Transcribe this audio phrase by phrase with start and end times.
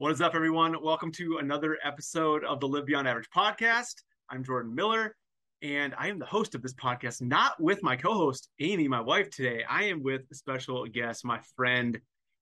[0.00, 0.80] What is up, everyone?
[0.80, 3.94] Welcome to another episode of the Live Beyond Average podcast.
[4.30, 5.16] I'm Jordan Miller,
[5.60, 9.00] and I am the host of this podcast, not with my co host, Amy, my
[9.00, 9.64] wife, today.
[9.68, 11.98] I am with a special guest, my friend,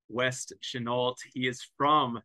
[0.07, 1.15] Wes Chenault.
[1.33, 2.21] He is from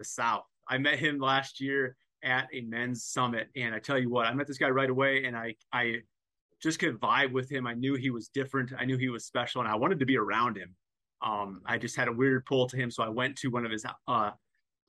[0.00, 0.42] the South.
[0.66, 1.94] I met him last year
[2.24, 5.24] at a men's summit, and I tell you what, I met this guy right away,
[5.24, 5.98] and I, I
[6.60, 7.68] just could vibe with him.
[7.68, 10.18] I knew he was different, I knew he was special, and I wanted to be
[10.18, 10.74] around him.
[11.22, 13.70] Um, I just had a weird pull to him, so I went to one of
[13.70, 14.32] his uh,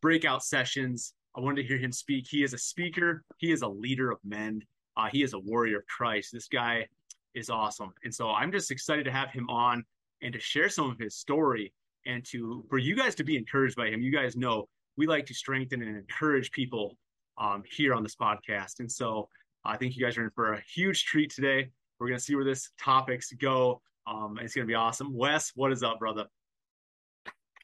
[0.05, 1.15] breakout sessions.
[1.35, 2.27] I wanted to hear him speak.
[2.29, 3.23] He is a speaker.
[3.39, 4.61] He is a leader of men.
[4.95, 6.29] Uh, he is a warrior of Christ.
[6.31, 6.85] This guy
[7.33, 9.83] is awesome, and so I'm just excited to have him on
[10.21, 11.73] and to share some of his story
[12.05, 14.03] and to for you guys to be encouraged by him.
[14.03, 16.95] You guys know we like to strengthen and encourage people
[17.39, 19.27] um, here on this podcast, and so
[19.65, 21.71] I think you guys are in for a huge treat today.
[21.97, 23.81] We're gonna see where this topics go.
[24.05, 25.15] Um, it's gonna be awesome.
[25.15, 26.27] Wes, what is up, brother?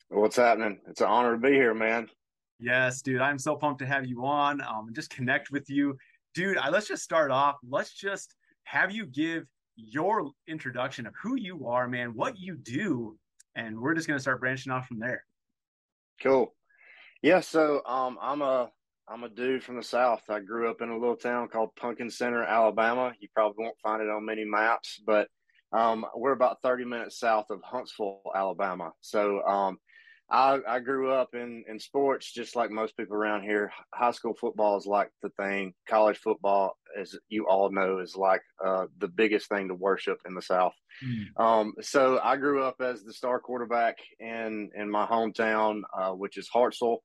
[0.10, 0.80] What's happening?
[0.88, 2.10] It's an honor to be here, man.
[2.62, 3.22] Yes, dude.
[3.22, 5.98] I'm so pumped to have you on um, and just connect with you.
[6.36, 7.58] Dude, I, let's just start off.
[7.68, 8.36] Let's just
[8.66, 13.18] have you give your introduction of who you are, man, what you do,
[13.56, 15.26] and we're just going to start branching off from there.
[16.22, 16.54] Cool.
[17.24, 18.70] Yeah, so um, I'm a
[19.08, 20.22] I'm a dude from the South.
[20.30, 23.12] I grew up in a little town called Pumpkin Center, Alabama.
[23.20, 25.28] You probably won't find it on many maps, but
[25.74, 28.92] um, we're about 30 minutes south of Huntsville, Alabama.
[29.02, 29.80] So um,
[30.32, 33.70] I, I grew up in, in sports just like most people around here.
[33.94, 35.74] High school football is like the thing.
[35.90, 40.34] College football, as you all know, is like uh, the biggest thing to worship in
[40.34, 40.74] the South.
[41.06, 41.44] Mm.
[41.44, 46.38] Um, so I grew up as the star quarterback in in my hometown, uh, which
[46.38, 47.00] is Hartselle.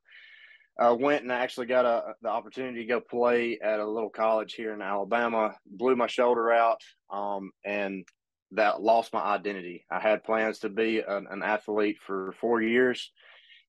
[0.78, 4.52] Uh, went and actually got a, the opportunity to go play at a little college
[4.52, 5.56] here in Alabama.
[5.66, 6.80] Blew my shoulder out,
[7.10, 8.06] um, and
[8.52, 9.84] that lost my identity.
[9.90, 13.10] I had plans to be an, an, athlete for four years.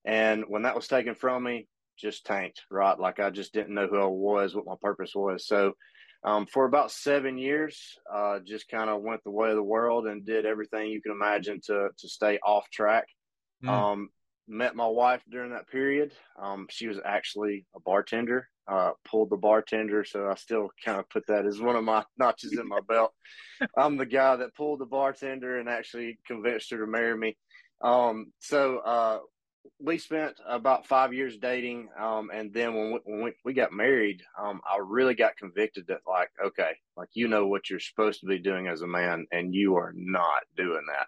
[0.04, 1.66] And when that was taken from me,
[1.98, 2.98] just tanked, right?
[2.98, 5.46] Like I just didn't know who I was, what my purpose was.
[5.46, 5.72] So
[6.24, 10.06] um, for about seven years, uh, just kind of went the way of the world
[10.06, 13.06] and did everything you can imagine to, to stay off track.
[13.64, 13.68] Mm.
[13.68, 14.08] Um,
[14.46, 16.12] met my wife during that period.
[16.40, 21.08] Um, she was actually a bartender uh, pulled the bartender, so I still kind of
[21.08, 23.12] put that as one of my notches in my belt.
[23.76, 27.36] I'm the guy that pulled the bartender and actually convinced her to marry me.
[27.80, 29.18] Um, so uh,
[29.80, 33.72] we spent about five years dating, um, and then when we, when we, we got
[33.72, 38.20] married, um, I really got convicted that like, okay, like you know what you're supposed
[38.20, 41.06] to be doing as a man, and you are not doing that.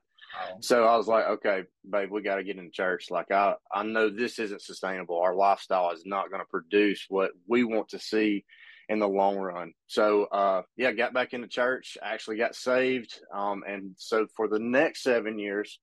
[0.61, 3.11] So I was like, okay, babe, we got to get in church.
[3.11, 5.21] Like I, I know this isn't sustainable.
[5.21, 8.45] Our lifestyle is not going to produce what we want to see
[8.89, 9.73] in the long run.
[9.87, 13.21] So, uh, yeah, got back into church, actually got saved.
[13.33, 15.79] Um, and so for the next seven years,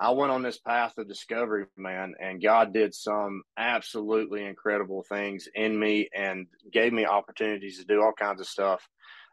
[0.00, 5.46] I went on this path of discovery, man, and God did some absolutely incredible things
[5.54, 8.88] in me and gave me opportunities to do all kinds of stuff.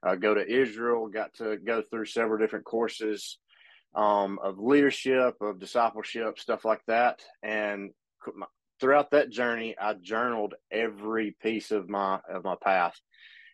[0.05, 3.39] Uh, go to Israel, got to go through several different courses
[3.95, 7.21] um, of leadership, of discipleship, stuff like that.
[7.43, 7.91] And
[8.79, 12.99] throughout that journey, I journaled every piece of my of my path.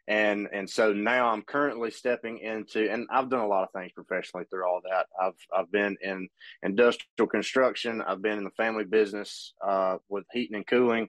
[0.07, 3.93] And and so now I'm currently stepping into, and I've done a lot of things
[3.93, 5.05] professionally through all that.
[5.21, 6.27] I've I've been in
[6.61, 8.01] industrial construction.
[8.01, 11.07] I've been in the family business uh, with heating and cooling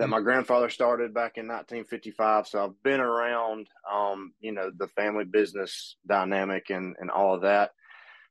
[0.00, 2.48] that my grandfather started back in 1955.
[2.48, 7.42] So I've been around, um, you know, the family business dynamic and, and all of
[7.42, 7.72] that.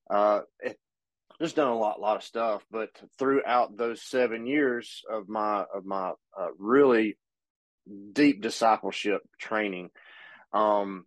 [0.10, 0.42] Uh,
[1.42, 2.64] just done a lot, lot of stuff.
[2.72, 7.18] But throughout those seven years of my of my uh, really
[8.12, 9.90] deep discipleship training,
[10.54, 11.06] um,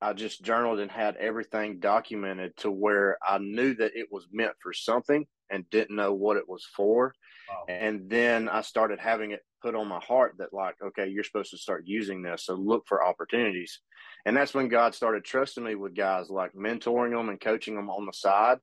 [0.00, 4.52] I just journaled and had everything documented to where I knew that it was meant
[4.62, 7.14] for something and didn't know what it was for.
[7.48, 7.64] Wow.
[7.68, 11.50] And then I started having it put on my heart that like, okay, you're supposed
[11.50, 12.46] to start using this.
[12.46, 13.80] So look for opportunities.
[14.26, 17.90] And that's when God started trusting me with guys like mentoring them and coaching them
[17.90, 18.58] on the side.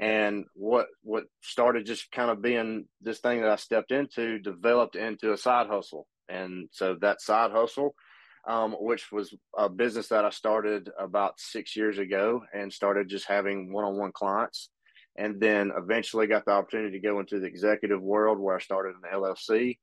[0.00, 4.96] And what what started just kind of being this thing that I stepped into developed
[4.96, 6.06] into a side hustle.
[6.28, 7.94] And so that side hustle,
[8.48, 13.28] um, which was a business that I started about six years ago and started just
[13.28, 14.70] having one on one clients.
[15.16, 18.94] And then eventually got the opportunity to go into the executive world where I started
[18.96, 19.78] an LLC.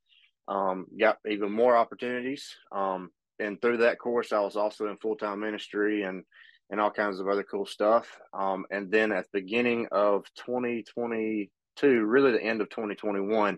[0.48, 2.56] Um, got even more opportunities.
[2.72, 6.24] Um, and through that course, I was also in full time ministry and
[6.72, 8.08] and all kinds of other cool stuff.
[8.34, 13.58] Um, and then at the beginning of 2022, really the end of 2021,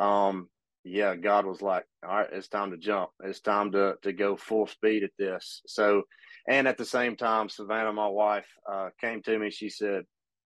[0.00, 0.48] um,
[0.84, 3.10] yeah, God was like, all right, it's time to jump.
[3.22, 5.60] It's time to to go full speed at this.
[5.66, 6.04] So,
[6.48, 9.50] and at the same time, Savannah, my wife, uh, came to me.
[9.50, 10.04] She said,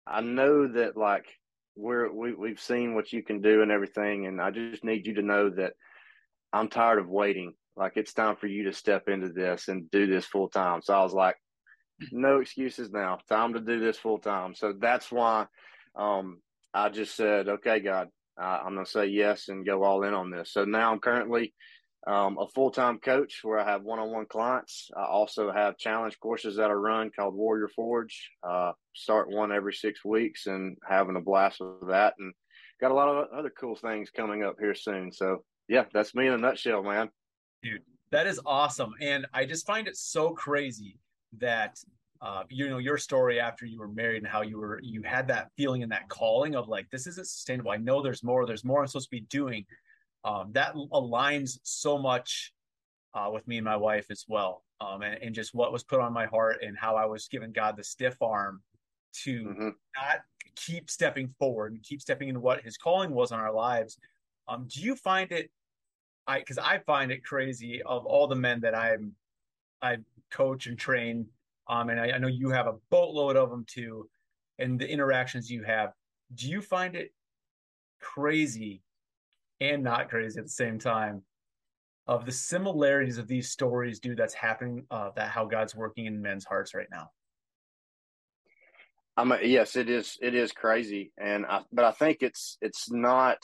[0.06, 1.26] I know that like
[1.74, 5.14] we're we, we've seen what you can do and everything, and I just need you
[5.14, 5.72] to know that
[6.52, 7.54] I'm tired of waiting.
[7.76, 10.80] Like it's time for you to step into this and do this full time.
[10.82, 11.36] So I was like,
[12.12, 13.18] no excuses now.
[13.28, 14.54] Time to do this full time.
[14.54, 15.46] So that's why
[15.94, 16.40] um,
[16.72, 18.08] I just said, okay, God,
[18.40, 20.52] uh, I'm going to say yes and go all in on this.
[20.52, 21.54] So now I'm currently
[22.06, 24.90] um, a full time coach where I have one on one clients.
[24.96, 28.30] I also have challenge courses that I run called Warrior Forge.
[28.48, 32.14] Uh, start one every six weeks and having a blast with that.
[32.18, 32.32] And
[32.80, 35.10] got a lot of other cool things coming up here soon.
[35.10, 37.10] So, yeah, that's me in a nutshell, man.
[37.62, 37.82] Dude,
[38.12, 38.94] that is awesome.
[39.00, 40.98] And I just find it so crazy
[41.38, 41.76] that
[42.22, 45.28] uh, you know your story after you were married and how you were you had
[45.28, 48.64] that feeling and that calling of like this isn't sustainable i know there's more there's
[48.64, 49.66] more i'm supposed to be doing
[50.26, 52.52] um, that aligns so much
[53.14, 56.00] uh, with me and my wife as well um, and, and, just what was put
[56.00, 58.60] on my heart and how i was giving god the stiff arm
[59.14, 59.68] to mm-hmm.
[59.96, 60.20] not
[60.56, 63.96] keep stepping forward and keep stepping into what his calling was on our lives
[64.48, 65.50] um, do you find it
[66.26, 69.12] i because i find it crazy of all the men that i'm
[69.80, 69.96] i
[70.30, 71.26] coach and train
[71.68, 74.08] um, and I, I know you have a boatload of them too
[74.58, 75.92] and the interactions you have
[76.34, 77.12] do you find it
[78.00, 78.82] crazy
[79.60, 81.22] and not crazy at the same time
[82.06, 86.22] of the similarities of these stories, dude, that's happening, uh, that how God's working in
[86.22, 87.10] men's hearts right now.
[89.16, 90.18] I'm a, yes, it is.
[90.20, 93.38] It is crazy, and I, but I think it's it's not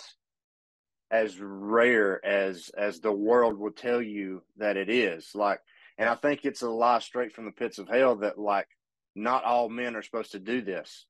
[1.11, 5.31] as rare as as the world will tell you that it is.
[5.35, 5.61] Like,
[5.97, 8.69] and I think it's a lie straight from the pits of hell that like
[9.14, 11.06] not all men are supposed to do this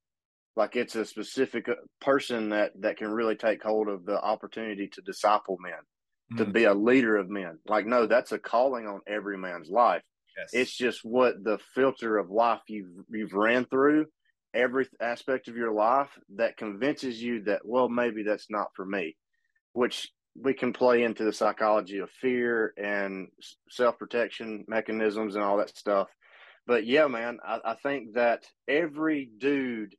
[0.57, 4.89] like it's a specific uh, person that that can really take hold of the opportunity
[4.89, 6.39] to disciple men mm-hmm.
[6.39, 10.03] to be a leader of men like no that's a calling on every man's life
[10.37, 10.51] yes.
[10.53, 14.07] it's just what the filter of life you've you've ran through
[14.55, 19.17] every aspect of your life that convinces you that well maybe that's not for me
[19.73, 23.29] which we can play into the psychology of fear and
[23.69, 26.09] self-protection mechanisms and all that stuff
[26.67, 29.95] but yeah man I, I think that every dude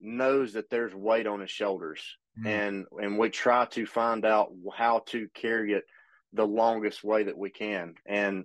[0.00, 2.02] knows that there's weight on his shoulders
[2.38, 2.48] mm-hmm.
[2.48, 5.84] and and we try to find out how to carry it
[6.32, 8.44] the longest way that we can and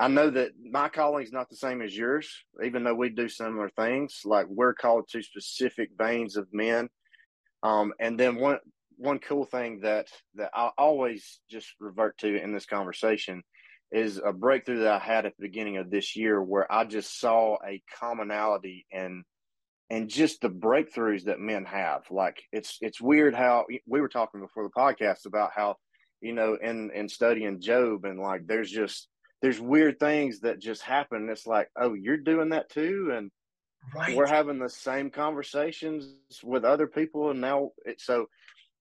[0.00, 2.30] I know that my calling is not the same as yours,
[2.64, 4.20] even though we do similar things.
[4.24, 6.88] Like we're called to specific veins of men.
[7.64, 8.58] Um, and then one
[8.96, 10.06] one cool thing that
[10.36, 13.42] that I always just revert to in this conversation
[13.90, 17.18] is a breakthrough that I had at the beginning of this year, where I just
[17.18, 19.24] saw a commonality and
[19.90, 22.02] and just the breakthroughs that men have.
[22.10, 25.76] Like it's it's weird how we were talking before the podcast about how
[26.20, 29.08] you know in in studying Job and like there's just
[29.40, 31.28] there's weird things that just happen.
[31.30, 33.30] It's like oh you're doing that too, and
[33.94, 34.16] right.
[34.16, 36.06] we're having the same conversations
[36.42, 38.26] with other people, and now it so.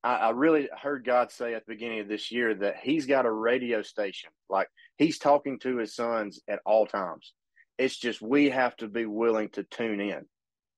[0.03, 3.25] I, I really heard God say at the beginning of this year that He's got
[3.25, 4.29] a radio station.
[4.47, 4.67] Like
[4.97, 7.33] He's talking to His sons at all times.
[7.79, 10.25] It's just we have to be willing to tune in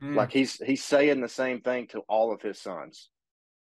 [0.03, 0.15] Mm.
[0.15, 3.09] Like he's he's saying the same thing to all of his sons.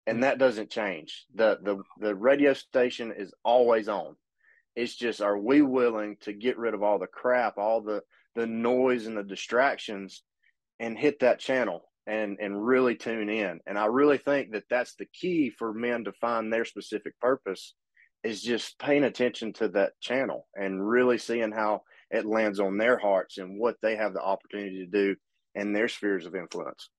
[0.06, 0.22] And mm.
[0.22, 1.26] that doesn't change.
[1.34, 4.16] The the the radio station is always on.
[4.76, 8.02] It's just are we willing to get rid of all the crap, all the
[8.34, 10.22] the noise and the distractions
[10.80, 13.60] and hit that channel and and really tune in.
[13.66, 17.74] And I really think that that's the key for men to find their specific purpose
[18.24, 22.98] is just paying attention to that channel and really seeing how it lands on their
[22.98, 25.14] hearts and what they have the opportunity to do
[25.54, 26.90] and their spheres of influence.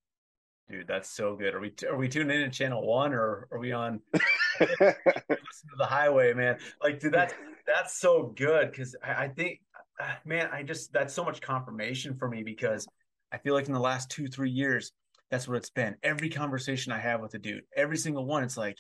[0.70, 1.54] Dude, that's so good.
[1.54, 4.02] Are we are we tuning in to channel one or are we on
[4.60, 6.58] listen to the highway, man?
[6.82, 7.36] Like, dude, that's
[7.68, 9.62] that's so good because I, I think,
[10.00, 12.88] uh, man, I just that's so much confirmation for me because
[13.32, 14.92] I feel like in the last two three years,
[15.30, 15.96] that's what it's been.
[16.02, 18.78] Every conversation I have with a dude, every single one, it's like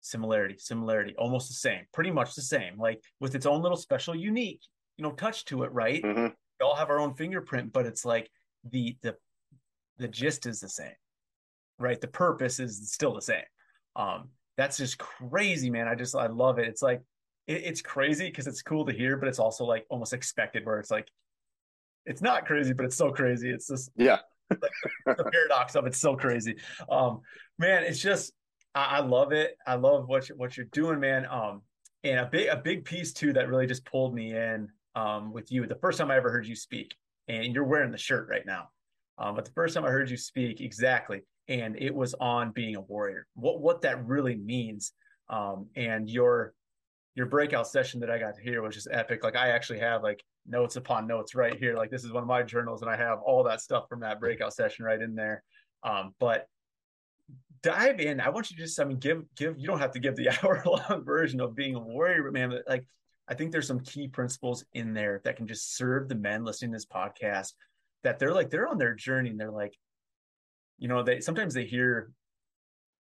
[0.00, 4.14] similarity, similarity, almost the same, pretty much the same, like with its own little special,
[4.14, 4.62] unique,
[4.96, 6.02] you know, touch to it, right?
[6.02, 6.26] Mm-hmm.
[6.26, 8.28] We all have our own fingerprint, but it's like
[8.70, 9.16] the the
[9.98, 10.94] the gist is the same,
[11.78, 12.00] right?
[12.00, 13.42] The purpose is still the same.
[13.96, 15.88] Um, that's just crazy, man.
[15.88, 16.68] I just I love it.
[16.68, 17.02] It's like
[17.46, 20.64] it, it's crazy because it's cool to hear, but it's also like almost expected.
[20.64, 21.08] Where it's like
[22.06, 23.50] it's not crazy, but it's so crazy.
[23.50, 24.18] It's just yeah.
[24.50, 26.56] the paradox of it's so crazy.
[26.90, 27.20] Um,
[27.58, 28.32] man, it's just
[28.74, 29.56] I, I love it.
[29.66, 31.26] I love what you, what you're doing, man.
[31.26, 31.62] Um,
[32.04, 35.52] and a big a big piece too that really just pulled me in um with
[35.52, 35.66] you.
[35.66, 36.94] The first time I ever heard you speak,
[37.28, 38.70] and you're wearing the shirt right now.
[39.18, 42.76] Um, but the first time I heard you speak, exactly, and it was on being
[42.76, 43.26] a warrior.
[43.34, 44.92] What what that really means,
[45.28, 46.54] um, and your
[47.14, 49.24] your breakout session that I got to hear was just epic.
[49.24, 51.74] Like I actually have like notes upon notes right here.
[51.74, 54.20] Like this is one of my journals, and I have all that stuff from that
[54.20, 55.42] breakout session right in there.
[55.82, 56.46] Um, but
[57.62, 58.20] dive in.
[58.20, 59.58] I want you to just, I mean, give give.
[59.58, 62.60] You don't have to give the hour long version of being a warrior, but man,
[62.68, 62.84] like
[63.28, 66.72] I think there's some key principles in there that can just serve the men listening
[66.72, 67.52] to this podcast.
[68.04, 69.76] That they're like they're on their journey and they're like,
[70.78, 72.10] you know, they sometimes they hear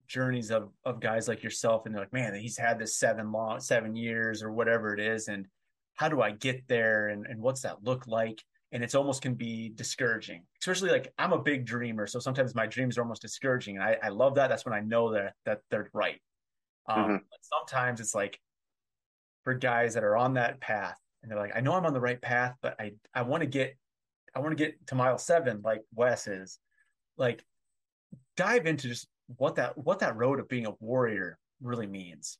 [0.08, 3.60] journeys of of guys like yourself and they're like, man, he's had this seven long
[3.60, 5.46] seven years or whatever it is, and
[5.94, 8.42] how do I get there and and what's that look like?
[8.72, 12.66] and it's almost can be discouraging especially like i'm a big dreamer so sometimes my
[12.66, 15.60] dreams are almost discouraging and i, I love that that's when i know that that
[15.70, 16.20] they're right
[16.88, 17.16] um, mm-hmm.
[17.40, 18.38] sometimes it's like
[19.46, 20.98] for guys that are on that path.
[21.22, 23.46] And they're like i know i'm on the right path but i i want to
[23.46, 23.76] get
[24.34, 26.58] i want to get to mile seven like wes is.
[27.16, 27.44] Like
[28.36, 29.06] dive into just
[29.38, 32.38] what that what that road of being a warrior really means.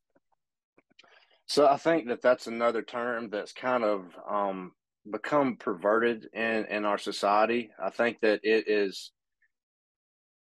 [1.46, 4.72] So i think that that's another term that's kind of um
[5.08, 7.70] become perverted in in our society.
[7.80, 9.12] I think that it is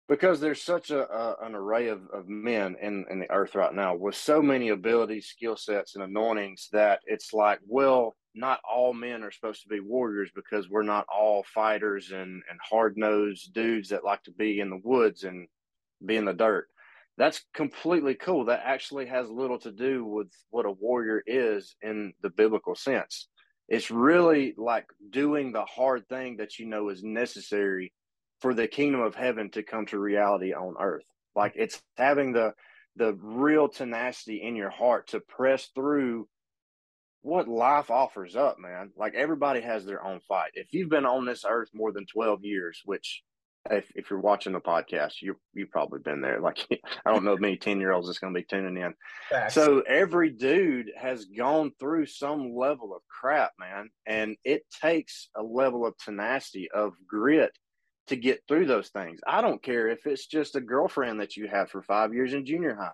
[0.08, 3.74] because there's such a, a, an array of, of men in, in the earth right
[3.74, 8.94] now with so many abilities, skill sets, and anointings that it's like, well, not all
[8.94, 13.52] men are supposed to be warriors because we're not all fighters and, and hard nosed
[13.52, 15.46] dudes that like to be in the woods and
[16.04, 16.68] be in the dirt.
[17.18, 18.46] That's completely cool.
[18.46, 23.28] That actually has little to do with what a warrior is in the biblical sense.
[23.68, 27.92] It's really like doing the hard thing that you know is necessary
[28.40, 31.04] for the kingdom of heaven to come to reality on earth.
[31.34, 32.54] Like it's having the
[32.96, 36.28] the real tenacity in your heart to press through
[37.22, 38.90] what life offers up, man.
[38.96, 40.50] Like everybody has their own fight.
[40.54, 43.22] If you've been on this earth more than 12 years, which
[43.70, 46.40] if, if you're watching the podcast, you you've probably been there.
[46.40, 46.66] Like
[47.06, 48.94] I don't know many ten year olds that's going to be tuning in.
[49.28, 49.54] Facts.
[49.54, 55.42] So every dude has gone through some level of crap, man, and it takes a
[55.42, 57.52] level of tenacity, of grit
[58.08, 59.20] to get through those things.
[59.26, 62.46] I don't care if it's just a girlfriend that you had for five years in
[62.46, 62.90] junior high.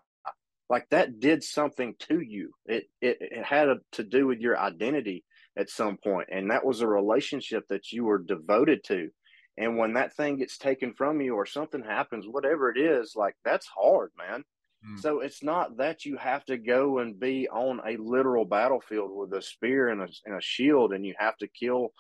[0.71, 2.53] Like that did something to you.
[2.67, 5.25] It it, it had a, to do with your identity
[5.57, 9.11] at some point, and that was a relationship that you were devoted to
[9.57, 13.37] and when that thing gets taken from you or something happens, whatever it is, like
[13.45, 14.43] that's hard, man.
[14.87, 15.01] Mm.
[15.01, 19.33] So it's not that you have to go and be on a literal battlefield with
[19.33, 21.91] a spear and a, and a shield and you have to kill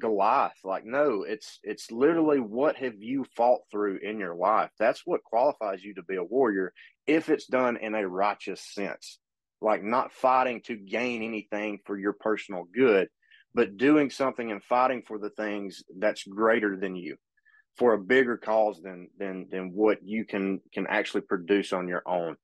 [0.00, 0.58] Goliath.
[0.64, 4.70] Like, no, it's it's literally what have you fought through in your life.
[4.78, 6.72] That's what qualifies you to be a warrior
[7.06, 9.18] if it's done in a righteous sense.
[9.60, 13.08] Like not fighting to gain anything for your personal good,
[13.54, 17.16] but doing something and fighting for the things that's greater than you
[17.76, 22.02] for a bigger cause than than than what you can can actually produce on your
[22.06, 22.36] own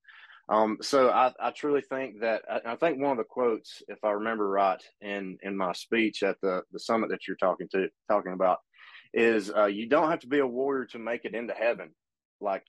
[0.48, 4.02] um, so I, I truly think that I, I, think one of the quotes, if
[4.04, 7.88] I remember right, in in my speech at the the summit that you're talking to
[8.08, 8.58] talking about,
[9.12, 11.90] is uh, you don't have to be a warrior to make it into heaven.
[12.40, 12.64] Like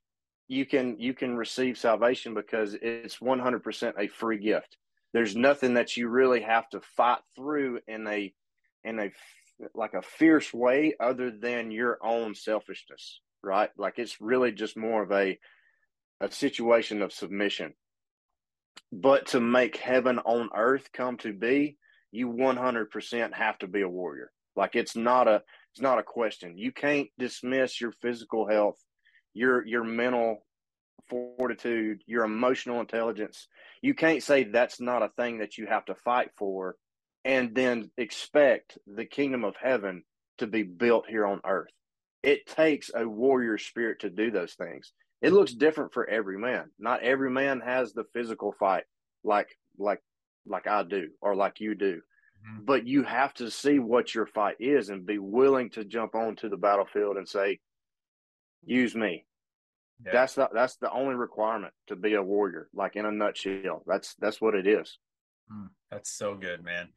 [0.48, 4.78] you can you can receive salvation because it's 100% a free gift
[5.14, 8.34] there's nothing that you really have to fight through in a
[8.84, 9.12] in a
[9.74, 15.04] like a fierce way other than your own selfishness right like it's really just more
[15.04, 15.38] of a
[16.22, 17.74] a situation of submission
[18.92, 21.78] but to make heaven on earth come to be
[22.12, 26.58] you 100% have to be a warrior like it's not a it's not a question
[26.58, 28.78] you can't dismiss your physical health
[29.34, 30.44] your your mental
[31.10, 33.48] fortitude, your emotional intelligence.
[33.82, 36.76] You can't say that's not a thing that you have to fight for
[37.26, 40.04] and then expect the kingdom of heaven
[40.38, 41.72] to be built here on earth.
[42.24, 44.94] It takes a warrior spirit to do those things.
[45.22, 46.72] It looks different for every man.
[46.80, 48.84] Not every man has the physical fight
[49.24, 50.02] like like
[50.46, 51.96] like I do or like you do.
[51.96, 52.66] Mm-hmm.
[52.66, 56.50] But you have to see what your fight is and be willing to jump onto
[56.50, 57.60] the battlefield and say,
[58.64, 59.26] use me.
[60.06, 60.12] Yeah.
[60.14, 62.70] That's the that's the only requirement to be a warrior.
[62.74, 64.98] Like in a nutshell, that's that's what it is.
[65.52, 66.88] Mm, that's so good, man.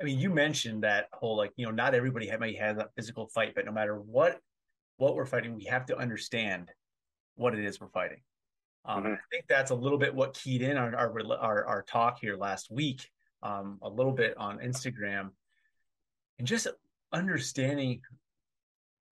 [0.00, 3.28] I mean, you mentioned that whole like you know not everybody may have that physical
[3.34, 4.38] fight, but no matter what
[4.98, 6.70] what we're fighting, we have to understand
[7.36, 8.20] what it is we're fighting.
[8.84, 9.12] Um, mm-hmm.
[9.14, 12.36] I think that's a little bit what keyed in on our our, our talk here
[12.36, 13.08] last week,
[13.42, 15.30] um, a little bit on Instagram,
[16.38, 16.66] and just
[17.12, 18.00] understanding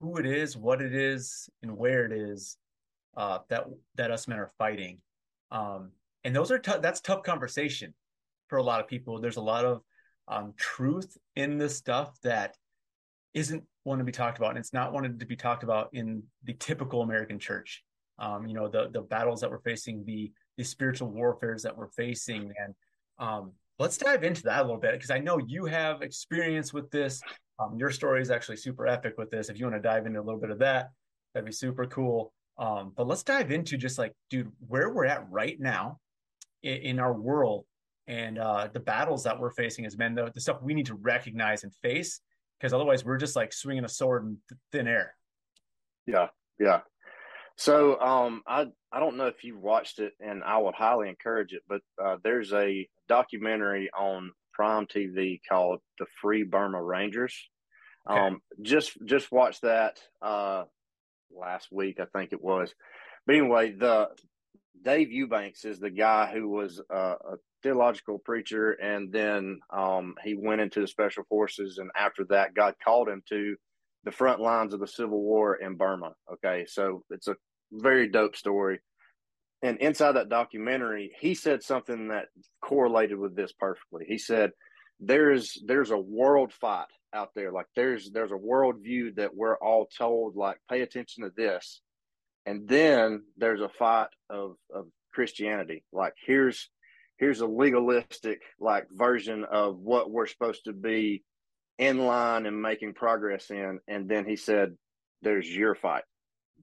[0.00, 2.56] who it is, what it is, and where it is
[3.16, 3.66] uh, that
[3.96, 4.98] that us men are fighting.
[5.50, 5.90] Um,
[6.24, 7.94] and those are t- that's tough conversation
[8.48, 9.20] for a lot of people.
[9.20, 9.82] There's a lot of
[10.28, 12.56] um, truth in this stuff that
[13.34, 16.22] isn't wanted to be talked about, and it's not wanted to be talked about in
[16.44, 17.82] the typical American church.
[18.18, 21.88] Um, you know, the the battles that we're facing, the the spiritual warfares that we're
[21.88, 22.74] facing, and
[23.18, 26.90] um, let's dive into that a little bit because I know you have experience with
[26.90, 27.20] this.
[27.58, 29.48] Um, your story is actually super epic with this.
[29.48, 30.90] If you want to dive into a little bit of that,
[31.32, 32.32] that'd be super cool.
[32.58, 35.98] Um, but let's dive into just like, dude, where we're at right now
[36.62, 37.64] in, in our world
[38.06, 40.94] and uh, the battles that we're facing as men, the, the stuff we need to
[40.94, 42.20] recognize and face,
[42.58, 44.36] because otherwise we're just like swinging a sword in
[44.72, 45.14] thin air.
[46.06, 46.28] Yeah,
[46.60, 46.80] yeah.
[47.56, 51.52] So um, I I don't know if you've watched it, and I would highly encourage
[51.52, 51.62] it.
[51.68, 57.34] But uh, there's a documentary on Prime TV called "The Free Burma Rangers."
[58.10, 58.18] Okay.
[58.18, 60.64] Um, just just watch that uh,
[61.30, 62.74] last week, I think it was.
[63.26, 64.08] But anyway, the
[64.82, 70.34] Dave Eubanks is the guy who was uh, a theological preacher, and then um, he
[70.34, 73.56] went into the special forces, and after that, God called him to
[74.04, 76.12] the front lines of the civil war in Burma.
[76.32, 77.36] Okay, so it's a
[77.72, 78.80] very dope story.
[79.62, 82.26] And inside that documentary, he said something that
[82.60, 84.04] correlated with this perfectly.
[84.06, 84.50] He said,
[85.00, 87.52] "There's there's a world fight out there.
[87.52, 91.80] Like there's there's a worldview that we're all told like pay attention to this,
[92.44, 95.84] and then there's a fight of of Christianity.
[95.92, 96.68] Like here's
[97.18, 101.22] here's a legalistic like version of what we're supposed to be
[101.78, 103.80] in line and making progress in.
[103.88, 104.76] And then he said,
[105.22, 106.04] "There's your fight.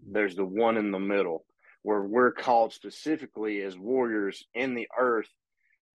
[0.06, 1.46] There's the one in the middle."
[1.84, 5.30] Where we're called specifically as warriors in the earth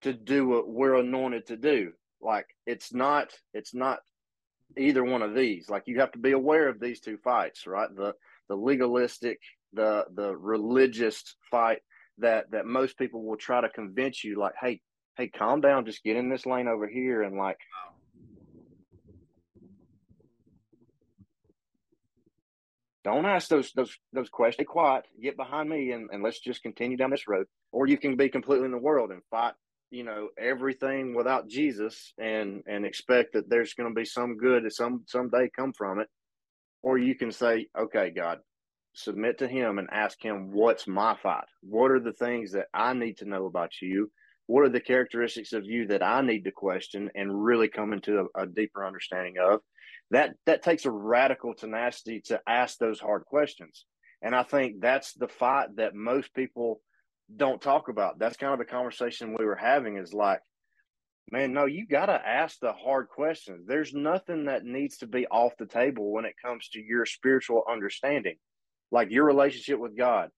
[0.02, 4.00] to do what we're anointed to do like it's not it's not
[4.76, 5.68] either one of these.
[5.68, 7.88] Like you have to be aware of these two fights, right?
[7.94, 8.14] The
[8.48, 9.38] the legalistic,
[9.72, 11.80] the the religious fight
[12.18, 14.80] that that most people will try to convince you, like, hey,
[15.16, 17.58] hey, calm down, just get in this lane over here, and like.
[23.06, 24.56] Don't ask those those those questions.
[24.56, 25.04] Stay quiet.
[25.22, 27.46] Get behind me, and, and let's just continue down this road.
[27.70, 29.54] Or you can be completely in the world and fight
[29.92, 34.64] you know everything without Jesus and and expect that there's going to be some good
[34.64, 36.08] that some someday come from it,
[36.82, 38.40] or you can say, okay, God,
[38.92, 41.46] submit to Him and ask Him, what's my fight?
[41.62, 44.10] What are the things that I need to know about you?
[44.48, 48.26] What are the characteristics of you that I need to question and really come into
[48.34, 49.60] a, a deeper understanding of?
[50.10, 53.84] That that takes a radical tenacity to ask those hard questions,
[54.22, 56.80] and I think that's the fight that most people
[57.34, 58.18] don't talk about.
[58.18, 60.40] That's kind of the conversation we were having is like,
[61.32, 63.66] man, no, you got to ask the hard questions.
[63.66, 67.64] There's nothing that needs to be off the table when it comes to your spiritual
[67.68, 68.36] understanding,
[68.92, 70.30] like your relationship with God.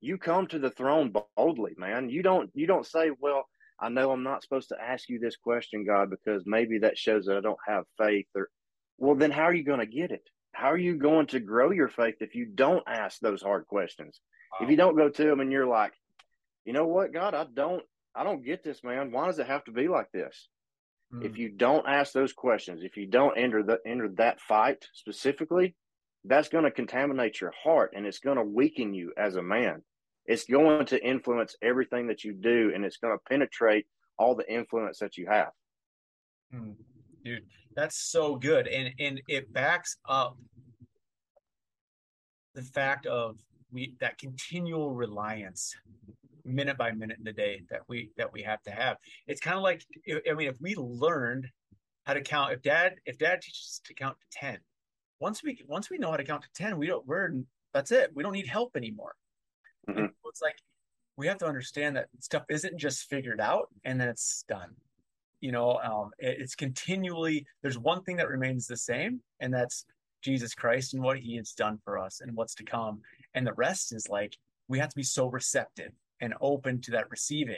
[0.00, 2.10] You come to the throne boldly, man.
[2.10, 3.46] You don't you don't say, well,
[3.80, 7.26] I know I'm not supposed to ask you this question, God, because maybe that shows
[7.26, 8.48] that I don't have faith or
[8.98, 10.22] well, then how are you going to get it?
[10.52, 14.20] How are you going to grow your faith if you don't ask those hard questions?
[14.52, 14.64] Wow.
[14.64, 15.92] If you don't go to them and you're like,
[16.64, 17.82] you know what, God, I don't,
[18.14, 19.12] I don't get this, man.
[19.12, 20.48] Why does it have to be like this?
[21.14, 21.24] Mm.
[21.24, 25.76] If you don't ask those questions, if you don't enter the enter that fight specifically,
[26.24, 29.82] that's going to contaminate your heart and it's going to weaken you as a man.
[30.24, 33.86] It's going to influence everything that you do, and it's going to penetrate
[34.18, 35.50] all the influence that you have.
[36.52, 36.74] Mm.
[37.26, 37.42] Dude,
[37.74, 40.36] that's so good, and and it backs up
[42.54, 43.36] the fact of
[43.72, 45.74] we that continual reliance
[46.44, 48.98] minute by minute in the day that we that we have to have.
[49.26, 51.48] It's kind of like I mean, if we learned
[52.04, 54.58] how to count, if dad if dad teaches us to count to ten,
[55.18, 57.32] once we once we know how to count to ten, we don't we're
[57.74, 58.12] that's it.
[58.14, 59.16] We don't need help anymore.
[59.88, 60.06] Mm-hmm.
[60.26, 60.58] It's like
[61.16, 64.76] we have to understand that stuff isn't just figured out and then it's done.
[65.40, 69.84] You know, um, it, it's continually there's one thing that remains the same, and that's
[70.22, 73.00] Jesus Christ and what He has done for us and what's to come.
[73.34, 74.36] And the rest is like
[74.68, 77.56] we have to be so receptive and open to that receiving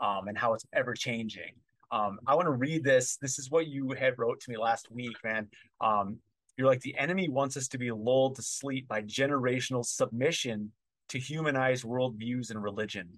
[0.00, 1.52] um, and how it's ever changing.
[1.90, 3.16] Um, I want to read this.
[3.16, 5.48] This is what you had wrote to me last week, man.
[5.80, 6.18] Um,
[6.56, 10.72] you're like the enemy wants us to be lulled to sleep by generational submission
[11.08, 13.08] to humanized worldviews and religion.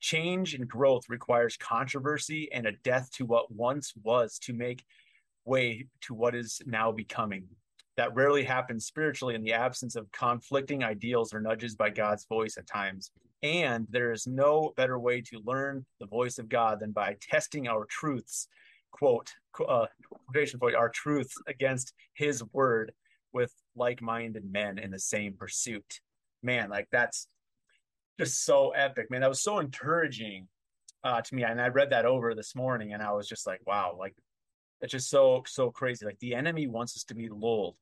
[0.00, 4.84] Change and growth requires controversy and a death to what once was to make
[5.44, 7.44] way to what is now becoming.
[7.96, 12.56] That rarely happens spiritually in the absence of conflicting ideals or nudges by God's voice
[12.56, 13.10] at times.
[13.42, 17.66] And there is no better way to learn the voice of God than by testing
[17.66, 18.48] our truths,
[18.92, 19.32] quote,
[19.66, 19.86] uh,
[20.26, 22.92] quotation point, our truths against his word
[23.32, 26.00] with like minded men in the same pursuit.
[26.42, 27.28] Man, like that's
[28.18, 29.20] just so epic, man.
[29.20, 30.48] That was so encouraging
[31.04, 31.44] uh, to me.
[31.44, 34.14] And I read that over this morning and I was just like, wow, like
[34.80, 36.04] it's just so, so crazy.
[36.04, 37.76] Like the enemy wants us to be lulled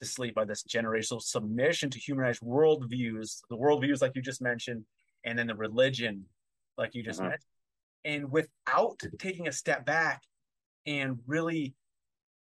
[0.00, 4.84] to sleep by this generational submission to humanized worldviews, the worldviews like you just mentioned,
[5.24, 6.24] and then the religion,
[6.78, 7.30] like you just uh-huh.
[7.30, 7.46] mentioned.
[8.04, 10.22] And without taking a step back
[10.86, 11.74] and really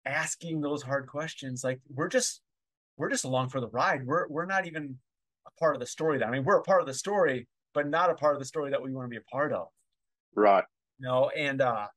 [0.06, 2.41] asking those hard questions, like we're just
[2.97, 4.06] we're just along for the ride.
[4.06, 4.97] We're we're not even
[5.59, 6.19] part of the story.
[6.19, 8.45] That I mean, we're a part of the story, but not a part of the
[8.45, 9.67] story that we want to be a part of.
[10.35, 10.63] Right.
[10.99, 11.87] You know, and uh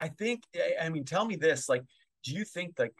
[0.00, 0.42] I think
[0.80, 1.82] I mean, tell me this, like,
[2.24, 2.94] do you think like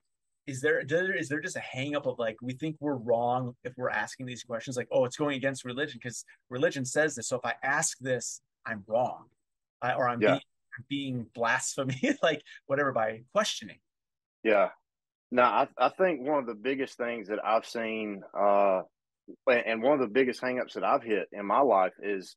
[0.48, 3.74] is there is there just a hang up of like we think we're wrong if
[3.76, 7.36] we're asking these questions like oh it's going against religion because religion says this so
[7.36, 9.26] if i ask this i'm wrong
[9.82, 10.38] I, or i'm yeah.
[10.88, 13.78] being, being blasphemy like whatever by questioning
[14.42, 14.70] yeah
[15.30, 18.82] no I, I think one of the biggest things that i've seen uh
[19.46, 22.36] and one of the biggest hangups that i've hit in my life is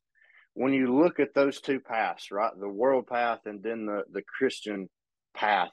[0.54, 2.52] when you look at those two paths right?
[2.58, 4.88] The world path and then the the christian
[5.34, 5.70] path.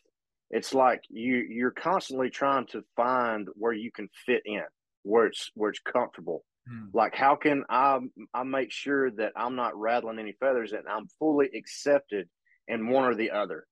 [0.52, 4.64] It's like you you're constantly trying to find where you can fit in
[5.04, 6.44] where it's where it's comfortable.
[6.70, 6.90] Mm.
[6.94, 8.00] like how can i
[8.34, 12.28] i make sure that i'm not rattling any feathers and i'm fully accepted
[12.68, 13.66] in one or the other?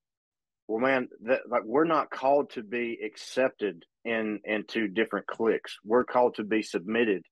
[0.68, 5.78] Well man that like we're not called to be accepted in into different cliques.
[5.84, 7.24] We're called to be submitted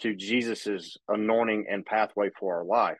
[0.00, 2.98] to jesus's anointing and pathway for our life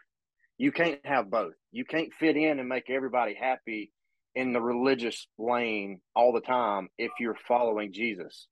[0.57, 3.93] you can't have both you can't fit in and make everybody happy
[4.35, 8.47] in the religious lane all the time if you're following Jesus.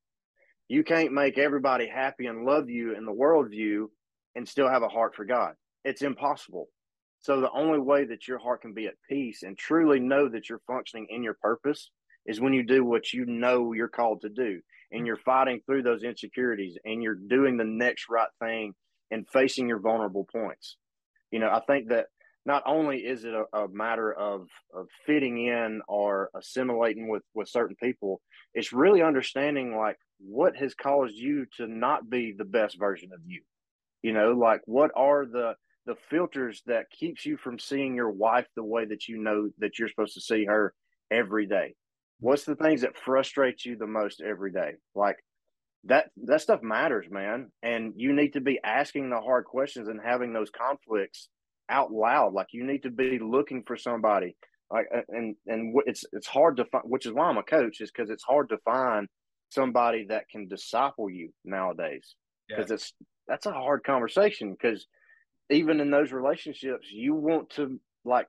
[0.68, 3.86] You can't make everybody happy and love you in the worldview
[4.34, 5.54] and still have a heart for God.
[5.84, 6.68] It's impossible.
[7.20, 10.48] So the only way that your heart can be at peace and truly know that
[10.48, 11.90] you're functioning in your purpose
[12.26, 14.60] is when you do what you know you're called to do
[14.92, 18.74] and you're fighting through those insecurities and you're doing the next right thing
[19.10, 20.76] and facing your vulnerable points.
[21.30, 22.06] You know, I think that
[22.44, 27.48] not only is it a, a matter of, of fitting in or assimilating with, with
[27.48, 28.20] certain people,
[28.54, 33.20] it's really understanding like what has caused you to not be the best version of
[33.26, 33.42] you.
[34.02, 35.54] You know, like what are the
[35.86, 39.78] the filters that keeps you from seeing your wife the way that you know that
[39.78, 40.74] you're supposed to see her
[41.10, 41.74] every day?
[42.20, 44.72] What's the things that frustrate you the most every day?
[44.94, 45.16] Like
[45.84, 47.50] that that stuff matters, man.
[47.62, 51.28] And you need to be asking the hard questions and having those conflicts
[51.68, 52.32] out loud.
[52.32, 54.36] Like you need to be looking for somebody.
[54.70, 57.90] Like and and it's it's hard to find, which is why I'm a coach, is
[57.90, 59.08] because it's hard to find
[59.50, 62.16] somebody that can disciple you nowadays.
[62.48, 62.74] Because yeah.
[62.74, 62.92] it's
[63.28, 64.52] that's a hard conversation.
[64.52, 64.86] Because
[65.50, 68.26] even in those relationships, you want to like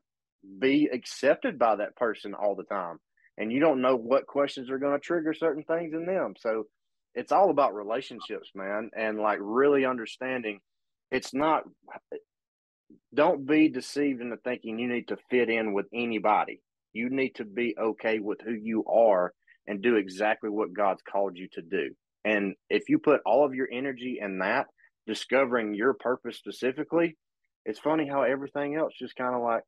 [0.60, 3.00] be accepted by that person all the time,
[3.38, 6.34] and you don't know what questions are going to trigger certain things in them.
[6.40, 6.66] So
[7.14, 10.60] it's all about relationships, man, and like really understanding.
[11.12, 11.64] It's not
[13.14, 16.62] don't be deceived into thinking you need to fit in with anybody.
[16.94, 19.34] You need to be okay with who you are
[19.68, 21.90] and do exactly what God's called you to do.
[22.24, 24.68] And if you put all of your energy in that,
[25.06, 27.18] discovering your purpose specifically,
[27.66, 29.64] it's funny how everything else just kind of like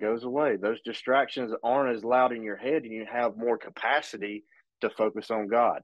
[0.00, 0.56] goes away.
[0.56, 4.44] Those distractions aren't as loud in your head, and you have more capacity
[4.80, 5.80] to focus on God.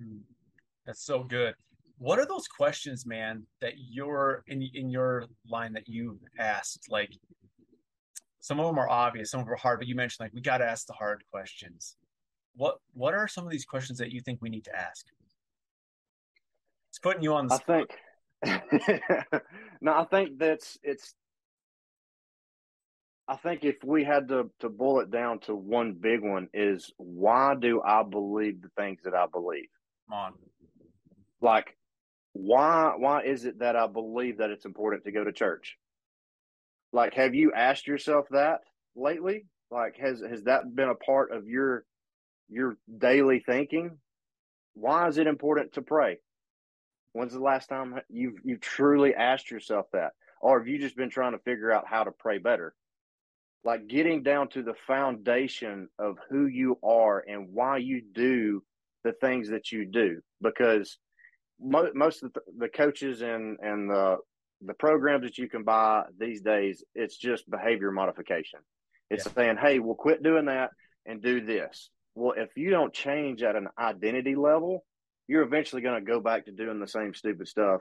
[0.00, 0.18] Hmm.
[0.86, 1.54] That's so good
[1.98, 7.10] what are those questions man that you're in in your line that you asked like
[8.40, 10.40] some of them are obvious some of them are hard but you mentioned like we
[10.40, 11.96] got to ask the hard questions
[12.54, 15.06] what what are some of these questions that you think we need to ask
[16.88, 17.90] it's putting you on the i spot.
[18.44, 19.42] think
[19.80, 21.14] no i think that's it's
[23.28, 26.92] i think if we had to to boil it down to one big one is
[26.96, 29.68] why do i believe the things that i believe
[30.08, 30.32] Come on
[31.40, 31.76] like
[32.38, 35.76] why why is it that I believe that it's important to go to church?
[36.92, 38.60] Like, have you asked yourself that
[38.94, 39.46] lately?
[39.70, 41.84] Like, has has that been a part of your
[42.48, 43.98] your daily thinking?
[44.74, 46.18] Why is it important to pray?
[47.12, 51.10] When's the last time you've you've truly asked yourself that, or have you just been
[51.10, 52.72] trying to figure out how to pray better?
[53.64, 58.62] Like getting down to the foundation of who you are and why you do
[59.04, 60.98] the things that you do, because
[61.60, 64.18] mo- most of the, the coaches and and the
[64.62, 68.60] the programs that you can buy these days, it's just behavior modification.
[69.10, 69.32] It's yeah.
[69.32, 70.70] saying, "Hey, we'll quit doing that
[71.06, 74.84] and do this." Well, if you don't change at an identity level,
[75.28, 77.80] you're eventually going to go back to doing the same stupid stuff.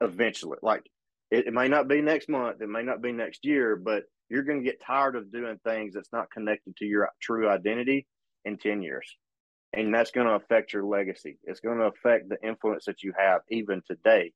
[0.00, 0.82] Eventually, like
[1.30, 4.42] it, it may not be next month, it may not be next year, but you're
[4.42, 8.06] going to get tired of doing things that's not connected to your true identity
[8.44, 9.16] in ten years
[9.76, 11.38] and that's going to affect your legacy.
[11.44, 14.32] It's going to affect the influence that you have even today.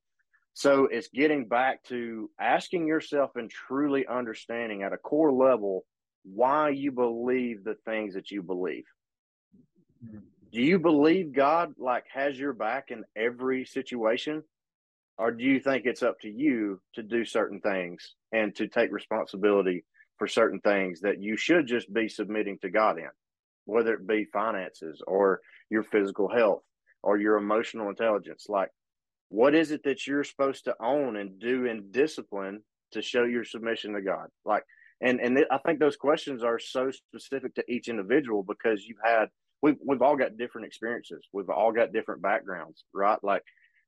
[0.55, 5.85] So it's getting back to asking yourself and truly understanding at a core level
[6.25, 8.85] why you believe the things that you believe.
[10.05, 10.19] Mm-hmm.
[10.53, 14.43] Do you believe God like has your back in every situation?
[15.19, 18.93] Or do you think it's up to you to do certain things and to take
[18.93, 19.85] responsibility
[20.19, 23.09] for certain things that you should just be submitting to God in?
[23.67, 26.63] whether it be finances or your physical health
[27.03, 28.47] or your emotional intelligence.
[28.49, 28.71] Like
[29.31, 33.45] What is it that you're supposed to own and do in discipline to show your
[33.45, 34.29] submission to God?
[34.47, 34.65] Like,
[35.03, 39.29] and and I think those questions are so specific to each individual because you've had
[39.63, 41.27] we've we've all got different experiences.
[41.35, 43.19] We've all got different backgrounds, right?
[43.25, 43.43] Like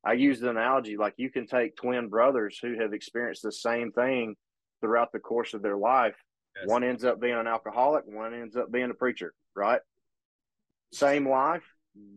[0.04, 3.92] I use the analogy like you can take twin brothers who have experienced the same
[3.92, 4.34] thing
[4.80, 6.16] throughout the course of their life.
[6.56, 6.68] Yes.
[6.68, 9.80] One ends up being an alcoholic, one ends up being a preacher, right?
[10.92, 11.62] Same life,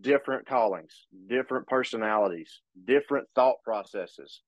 [0.02, 4.42] different callings, different personalities, different thought processes.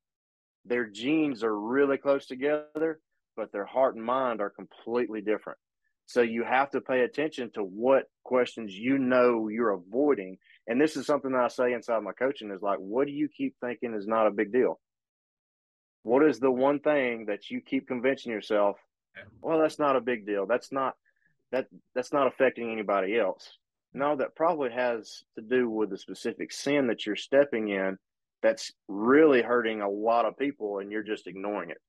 [0.65, 2.99] Their genes are really close together,
[3.35, 5.59] but their heart and mind are completely different.
[6.07, 10.37] So you have to pay attention to what questions you know you're avoiding.
[10.67, 13.27] And this is something that I say inside my coaching is like, what do you
[13.27, 14.79] keep thinking is not a big deal?
[16.03, 18.77] What is the one thing that you keep convincing yourself,
[19.41, 20.45] well, that's not a big deal.
[20.45, 20.95] That's not
[21.51, 23.57] that that's not affecting anybody else.
[23.93, 27.97] No, that probably has to do with the specific sin that you're stepping in
[28.43, 31.81] that's really hurting a lot of people and you're just ignoring it.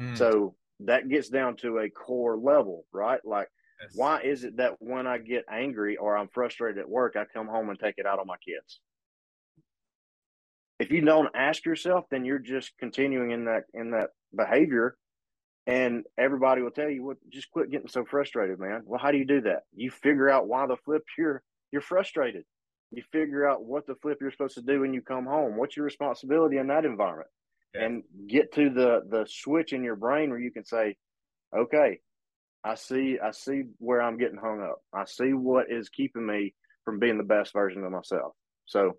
[0.00, 0.16] Mm.
[0.16, 3.20] So that gets down to a core level, right?
[3.24, 3.48] Like
[3.80, 3.92] Yes.
[3.94, 7.46] Why is it that when I get angry or I'm frustrated at work, I come
[7.48, 8.80] home and take it out on my kids?
[10.78, 14.96] If you don't ask yourself, then you're just continuing in that in that behavior,
[15.66, 19.18] and everybody will tell you, "Well, just quit getting so frustrated, man." Well, how do
[19.18, 19.64] you do that?
[19.74, 22.46] You figure out why the flip you're you're frustrated.
[22.90, 25.56] You figure out what the flip you're supposed to do when you come home.
[25.56, 27.30] What's your responsibility in that environment?
[27.78, 30.96] And get to the the switch in your brain where you can say,
[31.56, 32.00] "Okay,
[32.64, 34.78] I see I see where I'm getting hung up.
[34.92, 38.32] I see what is keeping me from being the best version of myself.
[38.66, 38.96] So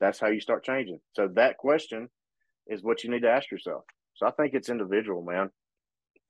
[0.00, 1.00] that's how you start changing.
[1.14, 2.08] So that question
[2.66, 3.84] is what you need to ask yourself.
[4.14, 5.50] So I think it's individual, man.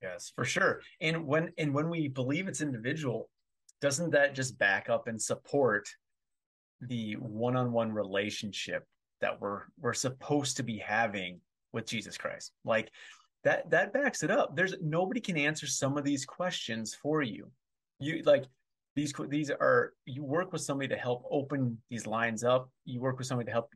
[0.02, 0.80] Yes, for sure.
[1.00, 3.28] And when and when we believe it's individual,
[3.80, 5.88] doesn't that just back up and support
[6.80, 8.84] the one-on-one relationship
[9.20, 11.40] that we're we're supposed to be having
[11.72, 12.52] with Jesus Christ?
[12.64, 12.90] Like
[13.44, 14.56] that that backs it up.
[14.56, 17.50] There's nobody can answer some of these questions for you.
[17.98, 18.44] You like
[18.96, 22.70] these these are you work with somebody to help open these lines up.
[22.84, 23.70] You work with somebody to help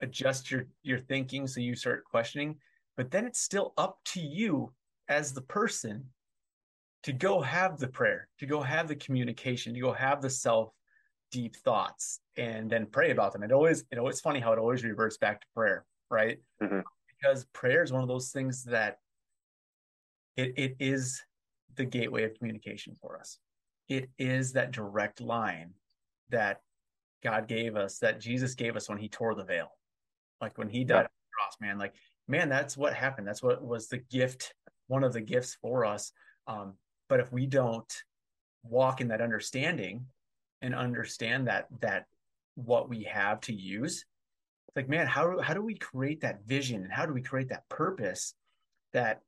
[0.00, 2.56] adjust your your thinking so you start questioning.
[2.96, 4.72] But then it's still up to you
[5.08, 6.04] as the person
[7.04, 10.72] to go have the prayer to go have the communication to go have the self
[11.30, 13.42] deep thoughts and then pray about them.
[13.42, 16.38] It always it always funny how it always reverts back to prayer right?
[16.62, 16.80] Mm-hmm.
[17.08, 18.98] because prayer is one of those things that
[20.36, 21.22] it, it is
[21.76, 23.38] the gateway of communication for us.
[23.88, 25.72] It is that direct line
[26.30, 26.60] that
[27.22, 29.68] God gave us, that Jesus gave us when he tore the veil.
[30.40, 31.00] Like when he died yeah.
[31.00, 31.94] on the cross, man, like,
[32.26, 33.26] man, that's what happened.
[33.26, 34.54] That's what was the gift,
[34.88, 36.12] one of the gifts for us.
[36.46, 36.74] Um,
[37.08, 37.92] but if we don't
[38.64, 40.06] walk in that understanding
[40.62, 42.06] and understand that, that
[42.54, 44.04] what we have to use,
[44.74, 47.68] like, man, how, how do we create that vision and how do we create that
[47.68, 48.34] purpose
[48.92, 49.20] that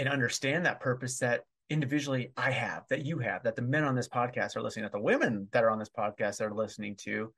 [0.00, 3.94] and understand that purpose that individually I have, that you have, that the men on
[3.94, 7.30] this podcast are listening, that the women that are on this podcast are listening to.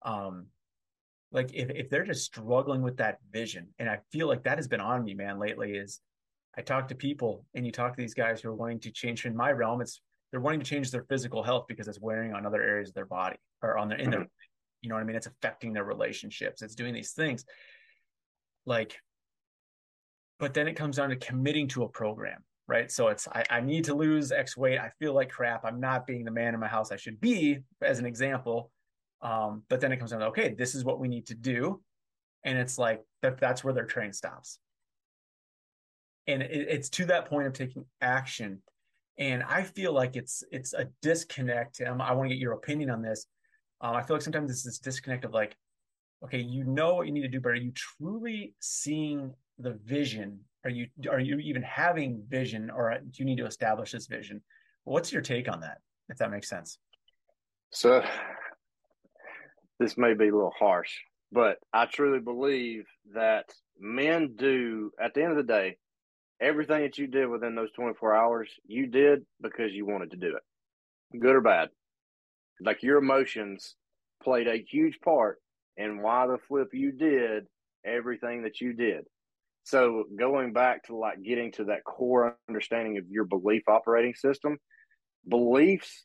[0.00, 0.46] Um,
[1.30, 4.66] like if, if they're just struggling with that vision, and I feel like that has
[4.66, 6.00] been on me, man, lately, is
[6.56, 9.26] I talk to people and you talk to these guys who are wanting to change
[9.26, 10.00] in my realm, it's
[10.30, 13.04] they're wanting to change their physical health because it's wearing on other areas of their
[13.04, 14.28] body or on their in their mm-hmm.
[14.80, 15.16] you know what I mean?
[15.16, 17.44] It's affecting their relationships, it's doing these things.
[18.64, 18.96] Like
[20.38, 22.90] but then it comes down to committing to a program right?
[22.90, 24.78] So it's I, I, need to lose x weight.
[24.78, 25.64] I feel like crap.
[25.64, 28.70] I'm not being the man in my house i should be as an example.
[29.22, 31.80] Um, but then it comes down to okay this is what we need to do.
[32.44, 34.58] And it's like that that's where their train stops.
[36.26, 38.62] And it, it's to that point of taking action.
[39.18, 42.90] And i feel like it's it's a disconnect um, i want to get your opinion
[42.90, 43.26] on this.
[43.80, 45.56] Um, i feel like sometimes it's this disconnect of like
[46.22, 50.40] okay you know what you need to do but are you truly seeing the vision?
[50.64, 54.42] Are you are you even having vision or do you need to establish this vision?
[54.84, 56.78] What's your take on that if that makes sense?
[57.70, 58.02] So
[59.78, 60.92] this may be a little harsh
[61.32, 63.44] but i truly believe that
[63.80, 65.76] men do at the end of the day
[66.40, 70.28] everything that you did within those 24 hours you did because you wanted to do
[70.28, 70.42] it
[71.18, 71.68] good or bad.
[72.60, 73.76] Like your emotions
[74.22, 75.38] played a huge part
[75.76, 77.44] in why the flip you did
[77.84, 79.04] everything that you did
[79.66, 84.58] so going back to like getting to that core understanding of your belief operating system,
[85.28, 86.04] beliefs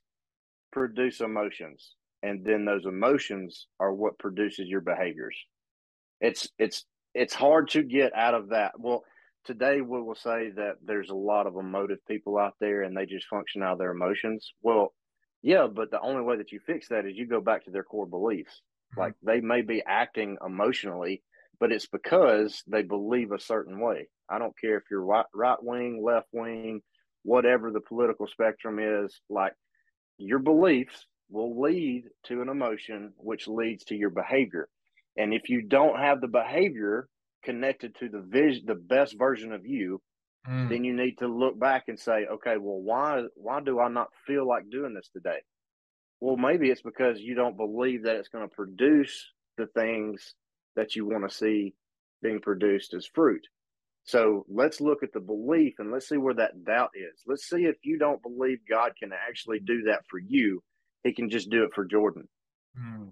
[0.71, 1.93] produce emotions,
[2.23, 5.37] and then those emotions are what produces your behaviors.
[6.19, 8.71] It's it's it's hard to get out of that.
[8.79, 9.03] Well,
[9.45, 13.05] today we will say that there's a lot of emotive people out there and they
[13.05, 14.53] just function out of their emotions.
[14.63, 14.91] Well,
[15.43, 17.83] yeah, but the only way that you fix that is you go back to their
[17.83, 18.63] core beliefs.
[18.93, 19.01] Mm-hmm.
[19.01, 21.21] Like they may be acting emotionally
[21.61, 24.07] but it's because they believe a certain way.
[24.27, 26.81] I don't care if you're right, right wing, left wing,
[27.21, 29.53] whatever the political spectrum is, like
[30.17, 34.67] your beliefs will lead to an emotion, which leads to your behavior.
[35.17, 37.07] And if you don't have the behavior
[37.45, 40.01] connected to the vision, the best version of you,
[40.49, 40.67] mm.
[40.67, 44.09] then you need to look back and say, okay, well, why, why do I not
[44.25, 45.37] feel like doing this today?
[46.21, 49.27] Well, maybe it's because you don't believe that it's going to produce
[49.59, 50.33] the things
[50.75, 51.73] that you want to see
[52.21, 53.45] being produced as fruit.
[54.03, 57.21] So let's look at the belief and let's see where that doubt is.
[57.27, 60.63] Let's see if you don't believe God can actually do that for you,
[61.03, 62.27] He can just do it for Jordan.
[62.79, 63.09] Mm.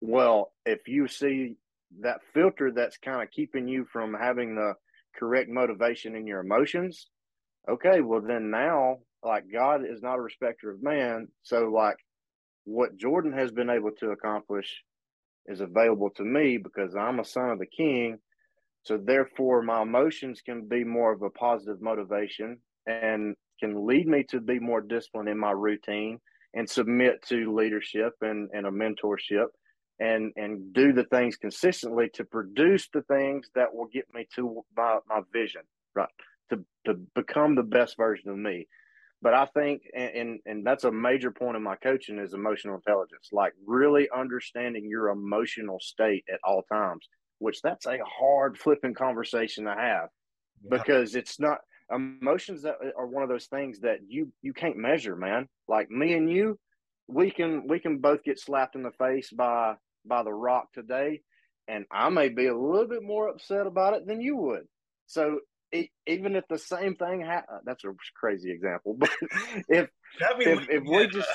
[0.00, 1.56] Well, if you see
[2.00, 4.74] that filter that's kind of keeping you from having the
[5.16, 7.08] correct motivation in your emotions,
[7.68, 11.28] okay, well, then now, like, God is not a respecter of man.
[11.42, 11.96] So, like,
[12.64, 14.82] what Jordan has been able to accomplish
[15.48, 18.18] is available to me because I'm a son of the king.
[18.84, 24.24] So, therefore, my emotions can be more of a positive motivation and can lead me
[24.30, 26.20] to be more disciplined in my routine
[26.54, 29.48] and submit to leadership and, and a mentorship
[30.00, 34.64] and and do the things consistently to produce the things that will get me to
[34.76, 35.62] my, my vision
[35.94, 36.08] right
[36.50, 38.66] to to become the best version of me
[39.22, 43.28] but i think and and that's a major point of my coaching is emotional intelligence
[43.32, 49.64] like really understanding your emotional state at all times which that's a hard flipping conversation
[49.64, 50.08] to have
[50.62, 50.78] yeah.
[50.78, 51.58] because it's not
[51.94, 56.14] emotions that are one of those things that you you can't measure man like me
[56.14, 56.58] and you
[57.08, 59.74] we can we can both get slapped in the face by
[60.06, 61.20] by the rock today,
[61.66, 64.66] and I may be a little bit more upset about it than you would.
[65.06, 65.40] So
[65.72, 69.10] it, even if the same thing happens, that's a crazy example, but
[69.68, 69.88] if
[70.20, 71.28] if, if we just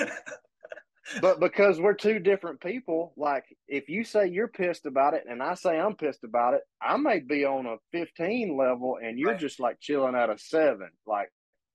[1.20, 5.42] but because we're two different people, like if you say you're pissed about it and
[5.42, 9.32] I say I'm pissed about it, I may be on a 15 level and you're
[9.32, 9.40] right.
[9.40, 10.90] just like chilling at a seven.
[11.06, 11.30] Like,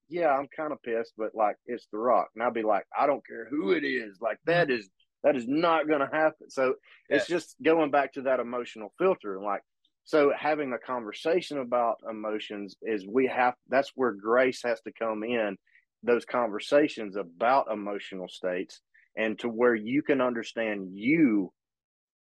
[0.07, 2.29] yeah, I'm kind of pissed, but like it's the rock.
[2.35, 4.17] And I'll be like, I don't care who it is.
[4.21, 4.79] Like that mm-hmm.
[4.79, 4.89] is
[5.23, 6.49] that is not going to happen.
[6.49, 6.75] So
[7.09, 7.17] yeah.
[7.17, 9.35] it's just going back to that emotional filter.
[9.35, 9.63] and Like,
[10.05, 15.23] so having a conversation about emotions is we have, that's where grace has to come
[15.23, 15.57] in,
[16.03, 18.81] those conversations about emotional states
[19.17, 21.51] and to where you can understand you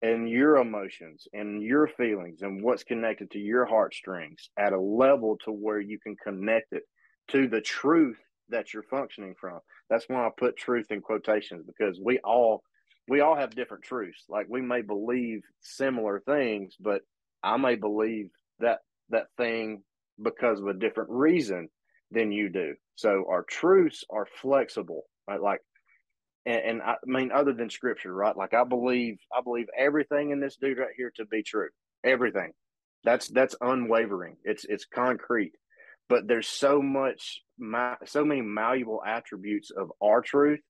[0.00, 5.36] and your emotions and your feelings and what's connected to your heartstrings at a level
[5.44, 6.84] to where you can connect it
[7.28, 8.18] to the truth
[8.48, 9.58] that you're functioning from.
[9.90, 12.62] That's why I put truth in quotations because we all
[13.08, 14.24] we all have different truths.
[14.28, 17.02] Like we may believe similar things, but
[17.44, 18.30] I may believe
[18.60, 18.78] that
[19.10, 19.82] that thing
[20.22, 21.68] because of a different reason
[22.10, 22.74] than you do.
[22.96, 25.40] So our truths are flexible, right?
[25.40, 25.60] Like,
[26.46, 28.36] and, and I mean, other than scripture, right?
[28.36, 31.68] Like I believe, I believe everything in this dude right here to be true.
[32.04, 32.52] Everything.
[33.04, 34.36] That's that's unwavering.
[34.44, 35.52] It's it's concrete.
[36.08, 37.40] But there's so much,
[38.04, 40.60] so many malleable attributes of our truth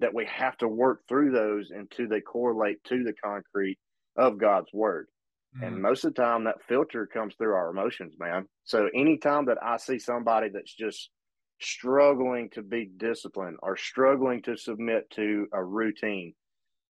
[0.00, 3.78] that we have to work through those until they correlate to the concrete
[4.16, 5.06] of God's word.
[5.56, 5.64] Mm-hmm.
[5.64, 8.46] And most of the time that filter comes through our emotions, man.
[8.64, 11.10] So anytime that I see somebody that's just
[11.60, 16.34] struggling to be disciplined or struggling to submit to a routine,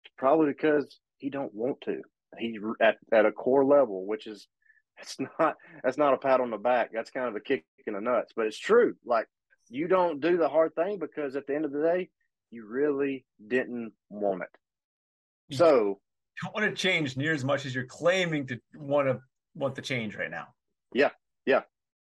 [0.05, 2.03] it's probably because he don't want to.
[2.38, 4.46] He's at, at a core level, which is
[5.01, 6.90] it's not that's not a pat on the back.
[6.92, 8.33] That's kind of a kick in the nuts.
[8.37, 8.94] But it's true.
[9.05, 9.27] Like
[9.68, 12.11] you don't do the hard thing because at the end of the day,
[12.51, 15.57] you really didn't want it.
[15.57, 15.98] So
[16.40, 19.21] don't want to change near as much as you're claiming to want to
[19.55, 20.49] want the change right now.
[20.92, 21.11] Yeah.
[21.47, 21.62] Yeah.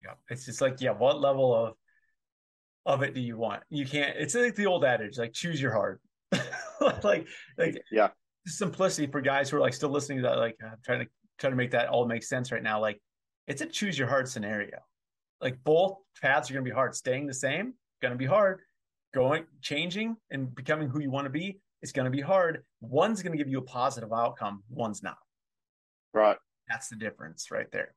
[0.04, 0.14] Yeah.
[0.30, 1.74] It's just like, yeah, what level of
[2.86, 3.64] of it do you want?
[3.70, 6.02] You can't it's like the old adage, like choose your heart.
[7.04, 8.10] like like yeah.
[8.48, 11.08] Simplicity for guys who are like still listening to that, like I'm trying to
[11.40, 12.80] try to make that all make sense right now.
[12.80, 13.02] Like
[13.48, 14.78] it's a choose your heart scenario.
[15.42, 16.96] Like both paths are gonna be hard.
[16.96, 18.60] Staying the same, gonna be hard
[19.16, 22.64] going changing and becoming who you want to be it's going to be hard.
[22.82, 25.18] One's going to give you a positive outcome one's not.
[26.16, 26.36] Right.
[26.68, 27.94] That's the difference right there.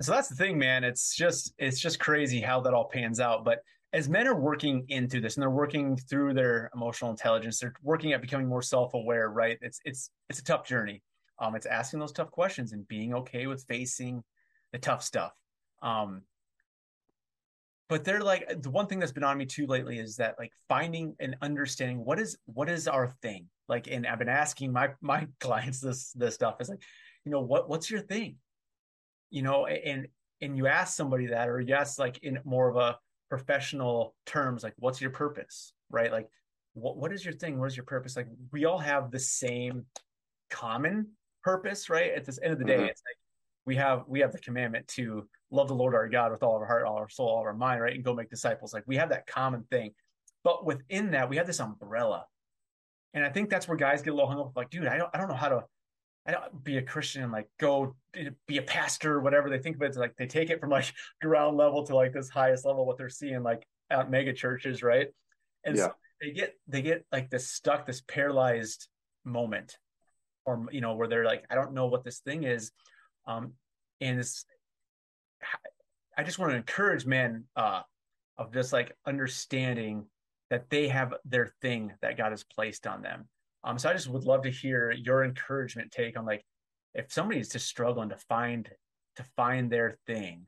[0.00, 0.82] So that's the thing man.
[0.82, 3.44] It's just it's just crazy how that all pans out.
[3.44, 3.60] But
[3.92, 8.12] as men are working into this and they're working through their emotional intelligence they're working
[8.14, 9.58] at becoming more self-aware right?
[9.60, 11.00] It's it's it's a tough journey.
[11.38, 14.24] Um it's asking those tough questions and being okay with facing
[14.72, 15.34] the tough stuff.
[15.82, 16.22] Um
[17.88, 20.52] but they're like the one thing that's been on me too lately is that like
[20.68, 23.46] finding and understanding what is what is our thing?
[23.68, 26.56] Like and i've been asking my my clients this this stuff.
[26.60, 26.82] Is like
[27.24, 28.36] you know what what's your thing?
[29.30, 30.08] You know and
[30.40, 34.72] and you ask somebody that or yes like in more of a professional terms like
[34.78, 36.12] what's your purpose right?
[36.12, 36.28] Like
[36.74, 37.58] what, what is your thing?
[37.58, 38.16] What is your purpose?
[38.16, 39.86] Like we all have the same
[40.50, 41.08] common
[41.42, 42.12] purpose, right?
[42.12, 42.84] At this end of the day, mm-hmm.
[42.84, 43.17] it's like
[43.68, 46.62] we have we have the commandment to love the Lord our God with all of
[46.62, 47.94] our heart, all our soul, all of our mind, right?
[47.94, 48.72] And go make disciples.
[48.72, 49.90] Like we have that common thing.
[50.42, 52.24] But within that, we have this umbrella.
[53.12, 55.10] And I think that's where guys get a little hung up like, dude, I don't
[55.12, 55.64] I don't know how to
[56.26, 59.50] I don't be a Christian and like go eh, be a pastor or whatever.
[59.50, 60.90] They think of it like they take it from like
[61.20, 65.08] ground level to like this highest level, what they're seeing like at mega churches, right?
[65.64, 65.88] And yeah.
[65.88, 65.92] so
[66.22, 68.88] they get they get like this stuck, this paralyzed
[69.26, 69.76] moment,
[70.46, 72.72] or you know, where they're like, I don't know what this thing is.
[73.28, 73.52] Um,
[74.00, 74.44] and it's
[76.16, 77.82] I just want to encourage men uh
[78.38, 80.06] of just like understanding
[80.50, 83.28] that they have their thing that God has placed on them.
[83.64, 86.44] Um, so I just would love to hear your encouragement take on like
[86.94, 88.68] if somebody's just struggling to find
[89.16, 90.46] to find their thing,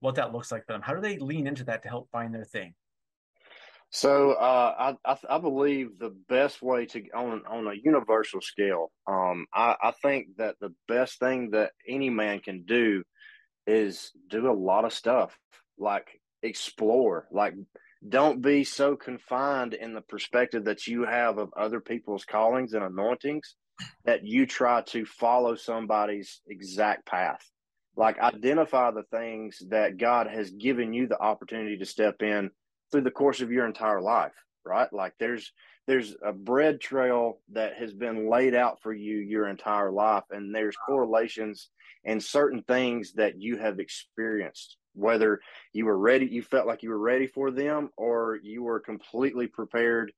[0.00, 0.82] what that looks like for them.
[0.82, 2.74] How do they lean into that to help find their thing?
[3.90, 9.46] So uh, I, I, believe the best way to on on a universal scale, um,
[9.52, 13.02] I, I think that the best thing that any man can do
[13.66, 15.36] is do a lot of stuff,
[15.76, 17.54] like explore, like
[18.08, 22.84] don't be so confined in the perspective that you have of other people's callings and
[22.84, 23.56] anointings
[24.04, 27.44] that you try to follow somebody's exact path.
[27.96, 32.50] Like identify the things that God has given you the opportunity to step in
[32.90, 34.34] through the course of your entire life,
[34.64, 34.92] right?
[34.92, 35.52] Like there's
[35.86, 40.54] there's a bread trail that has been laid out for you your entire life and
[40.54, 41.68] there's correlations
[42.04, 45.40] and certain things that you have experienced whether
[45.72, 49.46] you were ready, you felt like you were ready for them, or you were completely
[49.46, 50.12] prepared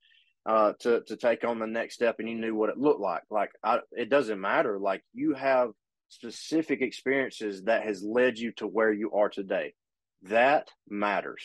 [0.46, 3.22] uh, to to take on the next step, and you knew what it looked like.
[3.30, 4.78] Like I, it doesn't matter.
[4.78, 5.70] Like you have
[6.08, 9.74] specific experiences that has led you to where you are today.
[10.22, 11.42] That matters.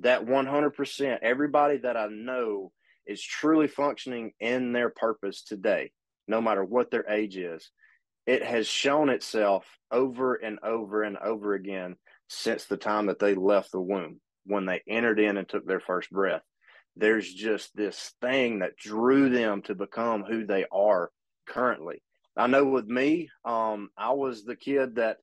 [0.00, 1.22] That one hundred percent.
[1.22, 2.72] Everybody that I know
[3.06, 5.92] is truly functioning in their purpose today,
[6.26, 7.70] no matter what their age is.
[8.26, 11.96] It has shown itself over and over and over again
[12.28, 15.80] since the time that they left the womb, when they entered in and took their
[15.80, 16.42] first breath.
[16.96, 21.10] There's just this thing that drew them to become who they are
[21.46, 22.02] currently.
[22.36, 25.18] I know with me, um, I was the kid that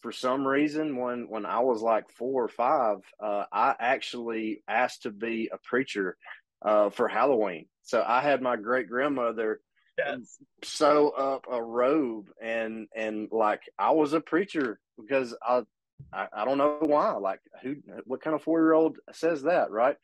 [0.00, 5.02] for some reason when when I was like four or five, uh, I actually asked
[5.02, 6.16] to be a preacher
[6.62, 7.66] uh, for Halloween.
[7.82, 9.60] So I had my great grandmother
[9.96, 10.38] yes.
[10.62, 15.62] sew up a robe and and like I was a preacher because I
[16.12, 17.12] I, I don't know why.
[17.12, 17.76] Like, who?
[18.04, 19.96] What kind of four year old says that, right?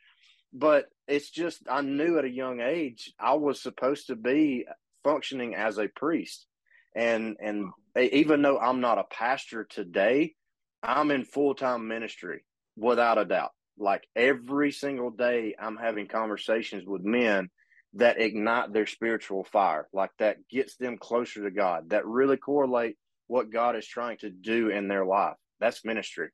[0.52, 4.66] But it's just I knew at a young age I was supposed to be
[5.02, 6.46] functioning as a priest,
[6.94, 10.34] and and even though I'm not a pastor today,
[10.82, 12.44] I'm in full time ministry
[12.76, 13.52] without a doubt.
[13.78, 17.50] Like every single day, I'm having conversations with men
[17.94, 22.96] that ignite their spiritual fire, like that gets them closer to God, that really correlate
[23.26, 25.36] what God is trying to do in their life.
[25.60, 26.30] That's ministry.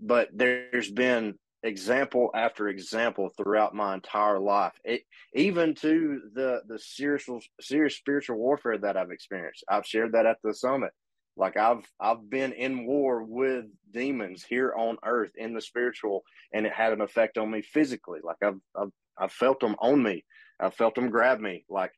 [0.00, 4.74] But there's been example after example throughout my entire life.
[4.84, 5.02] It,
[5.34, 7.26] even to the the serious
[7.60, 9.64] serious spiritual warfare that I've experienced.
[9.68, 10.92] I've shared that at the summit.
[11.36, 16.66] Like I've I've been in war with demons here on earth in the spiritual, and
[16.66, 18.20] it had an effect on me physically.
[18.22, 20.24] Like I've I've, I've felt them on me.
[20.60, 21.64] I've felt them grab me.
[21.68, 21.92] Like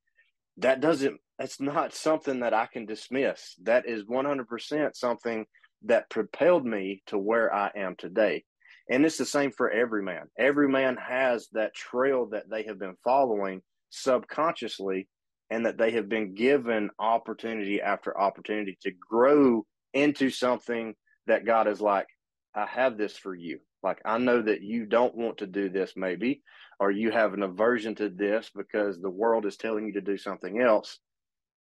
[0.58, 1.20] that doesn't.
[1.38, 3.56] That's not something that I can dismiss.
[3.64, 5.44] That is one hundred percent something
[5.82, 8.44] that propelled me to where I am today.
[8.88, 10.26] And it's the same for every man.
[10.38, 15.08] Every man has that trail that they have been following subconsciously
[15.50, 19.64] and that they have been given opportunity after opportunity to grow
[19.94, 20.94] into something
[21.26, 22.06] that God is like,
[22.54, 23.58] I have this for you.
[23.82, 26.42] Like, I know that you don't want to do this, maybe,
[26.80, 30.16] or you have an aversion to this because the world is telling you to do
[30.16, 30.98] something else.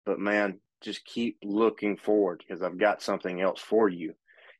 [0.06, 4.14] But man, just keep looking forward because I've got something else for you.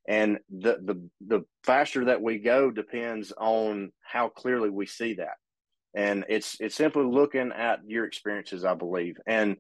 [0.09, 5.36] And the the the faster that we go depends on how clearly we see that.
[5.94, 9.16] And it's it's simply looking at your experiences, I believe.
[9.26, 9.59] And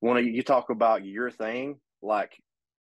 [0.00, 2.32] when you talk about your thing, like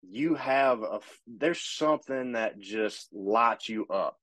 [0.02, 4.16] you have a there's something that just lights you up.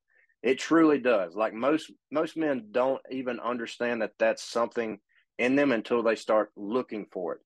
[0.42, 1.34] It truly does.
[1.34, 4.98] Like most most men don't even understand that that's something
[5.38, 7.40] in them until they start looking for it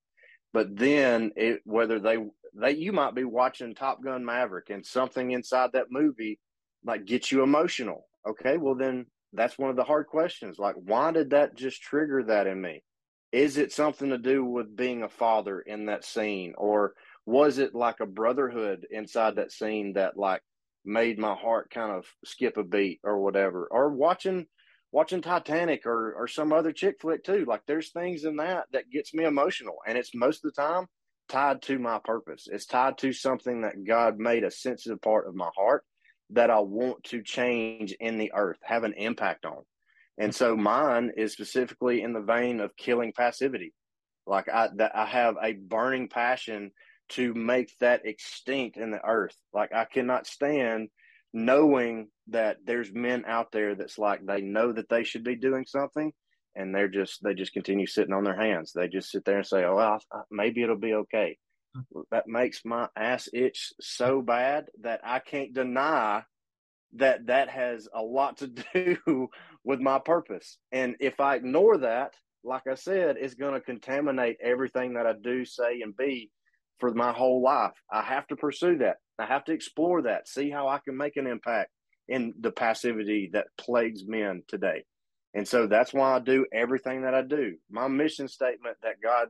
[0.53, 2.17] but then it whether they
[2.53, 6.39] they you might be watching Top Gun Maverick and something inside that movie
[6.85, 8.07] like gets you emotional.
[8.27, 10.59] Okay, well then that's one of the hard questions.
[10.59, 12.83] Like, why did that just trigger that in me?
[13.31, 16.93] Is it something to do with being a father in that scene, or
[17.25, 20.41] was it like a brotherhood inside that scene that like
[20.85, 23.67] made my heart kind of skip a beat or whatever?
[23.71, 24.45] Or watching
[24.91, 27.45] watching Titanic or or some other chick flick too.
[27.47, 30.85] Like there's things in that that gets me emotional, and it's most of the time
[31.33, 32.47] tied to my purpose.
[32.49, 35.83] It's tied to something that God made a sensitive part of my heart
[36.29, 39.63] that I want to change in the earth, have an impact on.
[40.19, 43.73] And so mine is specifically in the vein of killing passivity.
[44.27, 46.71] Like I that I have a burning passion
[47.09, 49.35] to make that extinct in the earth.
[49.53, 50.89] Like I cannot stand
[51.33, 55.65] knowing that there's men out there that's like they know that they should be doing
[55.65, 56.13] something
[56.55, 58.71] and they're just they just continue sitting on their hands.
[58.73, 59.99] They just sit there and say, "Oh, well,
[60.31, 61.37] maybe it'll be okay."
[61.75, 62.01] Hmm.
[62.11, 66.23] That makes my ass itch so bad that I can't deny
[66.95, 69.29] that that has a lot to do
[69.63, 70.57] with my purpose.
[70.71, 75.13] And if I ignore that, like I said, it's going to contaminate everything that I
[75.13, 76.29] do, say, and be
[76.79, 77.71] for my whole life.
[77.91, 78.97] I have to pursue that.
[79.17, 81.69] I have to explore that, see how I can make an impact
[82.09, 84.83] in the passivity that plagues men today.
[85.33, 87.55] And so that's why I do everything that I do.
[87.69, 89.29] My mission statement that God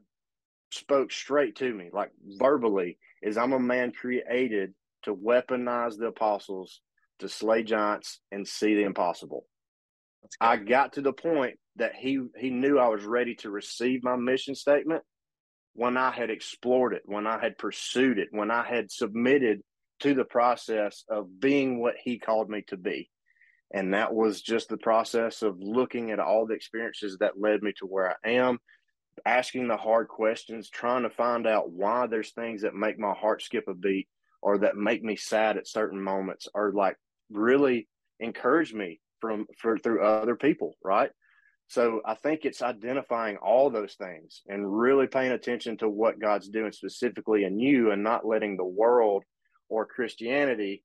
[0.72, 4.74] spoke straight to me, like verbally, is I'm a man created
[5.04, 6.82] to weaponize the apostles,
[7.20, 9.46] to slay giants, and see the impossible.
[10.40, 14.16] I got to the point that he he knew I was ready to receive my
[14.16, 15.04] mission statement
[15.74, 19.62] when I had explored it, when I had pursued it, when I had submitted
[20.02, 23.10] to the process of being what he called me to be.
[23.74, 27.74] And that was just the process of looking at all the experiences that led me
[27.80, 28.60] to where I am,
[29.26, 33.42] asking the hard questions, trying to find out why there's things that make my heart
[33.42, 34.08] skip a beat
[34.44, 36.98] or that make me sad at certain moments or like
[37.32, 37.88] really
[38.20, 41.10] encourage me from for through other people, right?
[41.68, 46.50] So I think it's identifying all those things and really paying attention to what God's
[46.50, 49.24] doing specifically in you and not letting the world
[49.70, 50.84] or Christianity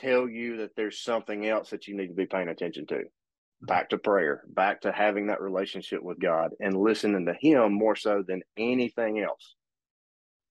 [0.00, 3.02] tell you that there's something else that you need to be paying attention to.
[3.62, 7.94] Back to prayer, back to having that relationship with God and listening to Him more
[7.94, 9.54] so than anything else.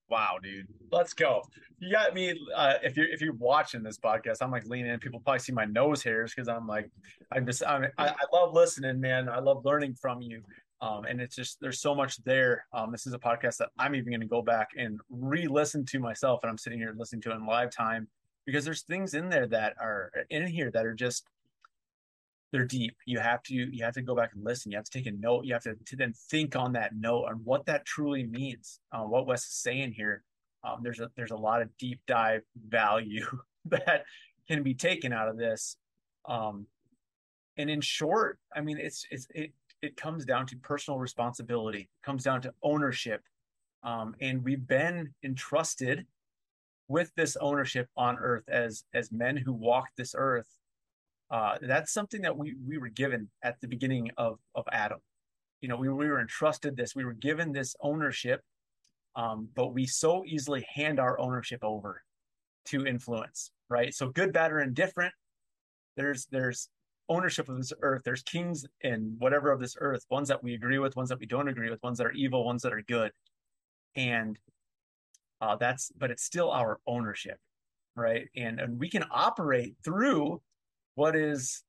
[0.10, 1.42] Wow, dude, let's go.
[1.80, 2.40] You got me.
[2.56, 5.00] Uh, if you're if you're watching this podcast, I'm like leaning in.
[5.00, 6.90] People probably see my nose hairs because I'm like,
[7.32, 9.30] I'm just, I'm, I, I love listening, man.
[9.30, 10.42] I love learning from you.
[10.82, 12.66] Um, and it's just there's so much there.
[12.74, 16.00] Um, this is a podcast that I'm even going to go back and re-listen to
[16.00, 18.08] myself, and I'm sitting here listening to it in live time
[18.50, 21.26] because there's things in there that are in here that are just
[22.52, 22.96] they're deep.
[23.06, 24.72] You have to you have to go back and listen.
[24.72, 25.46] You have to take a note.
[25.46, 28.80] You have to, to then think on that note on what that truly means.
[28.92, 30.24] Uh, what Wes is saying here.
[30.64, 33.26] Um, there's a there's a lot of deep dive value
[33.66, 34.06] that
[34.48, 35.78] can be taken out of this.
[36.28, 36.66] Um,
[37.58, 41.82] and in short, I mean, it's it's it it comes down to personal responsibility.
[41.82, 43.22] It comes down to ownership.
[43.84, 46.06] Um, and we've been entrusted
[46.90, 50.48] with this ownership on earth as as men who walk this earth
[51.32, 55.00] uh, that's something that we we were given at the beginning of of adam.
[55.62, 58.42] You know we, we were entrusted this we were given this ownership
[59.16, 62.04] um, but we so easily hand our ownership over
[62.66, 63.94] to influence right?
[63.94, 65.14] So good bad or indifferent
[65.96, 66.70] there's there's
[67.08, 70.80] ownership of this earth there's kings and whatever of this earth ones that we agree
[70.80, 73.12] with ones that we don't agree with ones that are evil ones that are good.
[73.96, 74.38] And
[75.42, 77.38] uh, that's but it's still our ownership
[78.00, 78.28] right?
[78.36, 80.42] And and we can operate through
[80.96, 81.64] what is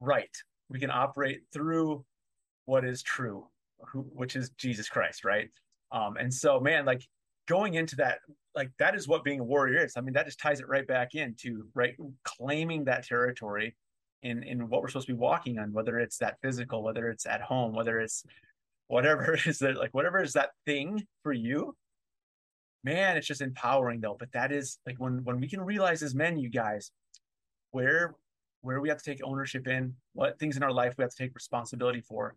[0.00, 0.30] right.
[0.68, 2.04] We can operate through
[2.66, 3.46] what is true
[3.92, 5.48] who, which is jesus christ right?
[5.92, 7.02] Um and so man like
[7.48, 8.18] going into that
[8.54, 9.94] like that is what being a warrior is.
[9.96, 13.76] I mean that just ties it right back into right claiming that territory
[14.22, 17.26] in in what we're supposed to be walking on whether it's that physical whether it's
[17.26, 18.24] at home whether it's
[18.88, 21.76] whatever is that like whatever is that thing for you
[22.86, 24.16] man, it's just empowering though.
[24.18, 26.92] But that is like when when we can realize as men, you guys,
[27.72, 28.14] where
[28.62, 31.22] where we have to take ownership in, what things in our life we have to
[31.22, 32.34] take responsibility for,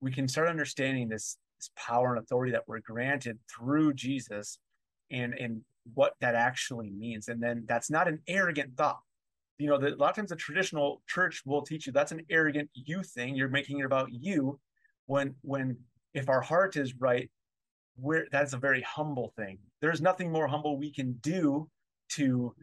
[0.00, 4.58] we can start understanding this this power and authority that we're granted through Jesus
[5.10, 5.62] and and
[5.94, 7.26] what that actually means.
[7.28, 9.00] And then that's not an arrogant thought.
[9.58, 12.22] You know, the, a lot of times the traditional church will teach you that's an
[12.30, 13.34] arrogant you thing.
[13.34, 14.60] You're making it about you.
[15.06, 15.78] When when
[16.14, 17.28] if our heart is right,
[17.96, 19.58] we're that's a very humble thing.
[19.80, 21.68] There's nothing more humble we can do
[22.10, 22.54] to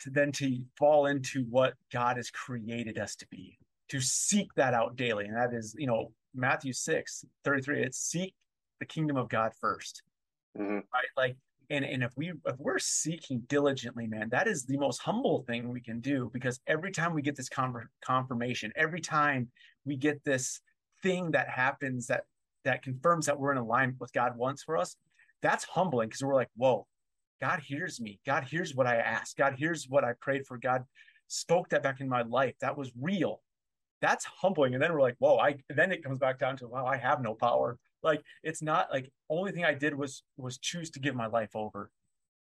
[0.00, 4.74] to then to fall into what God has created us to be, to seek that
[4.74, 5.24] out daily.
[5.24, 8.34] And that is, you know, Matthew 6, 33, it's seek
[8.78, 9.92] the kingdom of God 1st
[10.58, 10.74] mm-hmm.
[10.74, 11.08] Right.
[11.16, 11.36] Like,
[11.70, 15.68] and, and if we if we're seeking diligently, man, that is the most humble thing
[15.68, 19.48] we can do because every time we get this con- confirmation, every time
[19.84, 20.60] we get this
[21.02, 22.24] thing that happens that
[22.66, 24.96] that confirms that we're in alignment with God wants for us,
[25.40, 26.86] that's humbling because we're like, whoa,
[27.40, 28.20] God hears me.
[28.26, 29.36] God hears what I asked.
[29.36, 30.58] God hears what I prayed for.
[30.58, 30.84] God
[31.28, 32.54] spoke that back in my life.
[32.60, 33.40] That was real.
[34.02, 34.74] That's humbling.
[34.74, 37.22] And then we're like, whoa, I then it comes back down to, wow, I have
[37.22, 37.78] no power.
[38.02, 41.54] Like it's not like only thing I did was was choose to give my life
[41.54, 41.90] over.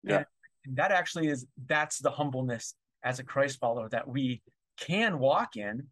[0.03, 0.25] Yeah.
[0.67, 4.43] And that actually is that's the humbleness as a Christ follower that we
[4.77, 5.87] can walk in.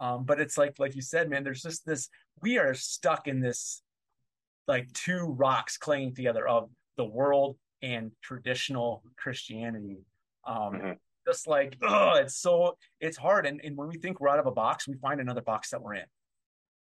[0.00, 2.08] Um, but it's like like you said, man, there's just this
[2.42, 3.82] we are stuck in this
[4.66, 9.98] like two rocks clinging together of the world and traditional Christianity.
[10.46, 10.92] Um, mm-hmm.
[11.26, 13.46] Just like, oh, it's so it's hard.
[13.46, 15.82] And, and when we think we're out of a box, we find another box that
[15.82, 16.04] we're in.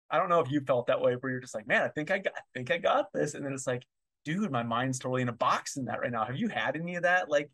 [0.09, 2.11] I don't know if you felt that way, where you're just like, man, I think
[2.11, 3.83] I got, I think I got this, and then it's like,
[4.23, 6.23] dude, my mind's totally in a box in that right now.
[6.23, 7.49] Have you had any of that like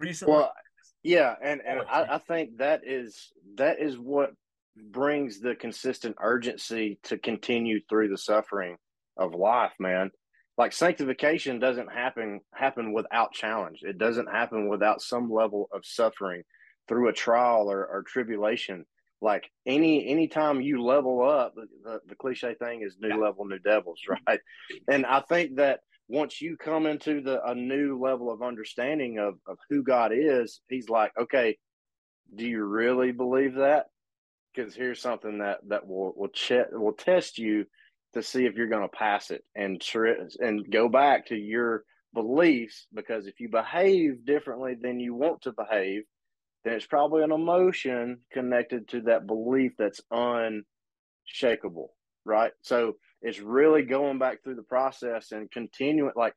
[0.00, 0.34] recently?
[0.34, 0.52] Well,
[1.02, 4.32] yeah, and and I, I think that is that is what
[4.76, 8.76] brings the consistent urgency to continue through the suffering
[9.16, 10.10] of life, man.
[10.58, 13.80] Like sanctification doesn't happen happen without challenge.
[13.82, 16.42] It doesn't happen without some level of suffering
[16.88, 18.84] through a trial or, or tribulation.
[19.20, 23.16] Like any anytime you level up, the, the cliche thing is new yeah.
[23.16, 24.40] level, new devils, right?
[24.88, 29.34] and I think that once you come into the a new level of understanding of,
[29.46, 31.58] of who God is, he's like, okay,
[32.34, 33.86] do you really believe that?
[34.54, 37.66] Because here's something that that will will check will test you
[38.14, 39.82] to see if you're going to pass it and
[40.40, 41.84] and go back to your
[42.14, 46.02] beliefs because if you behave differently than you want to behave
[46.64, 51.92] then it's probably an emotion connected to that belief that's unshakable
[52.24, 52.94] right so
[53.26, 56.34] it's really going back through the process and continuing like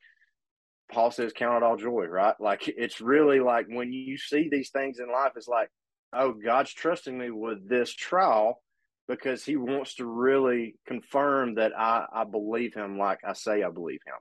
[0.92, 4.70] paul says count it all joy right like it's really like when you see these
[4.72, 5.70] things in life it's like
[6.14, 8.62] oh god's trusting me with this trial
[9.10, 13.70] because he wants to really confirm that I, I believe him like I say I
[13.72, 14.14] believe him.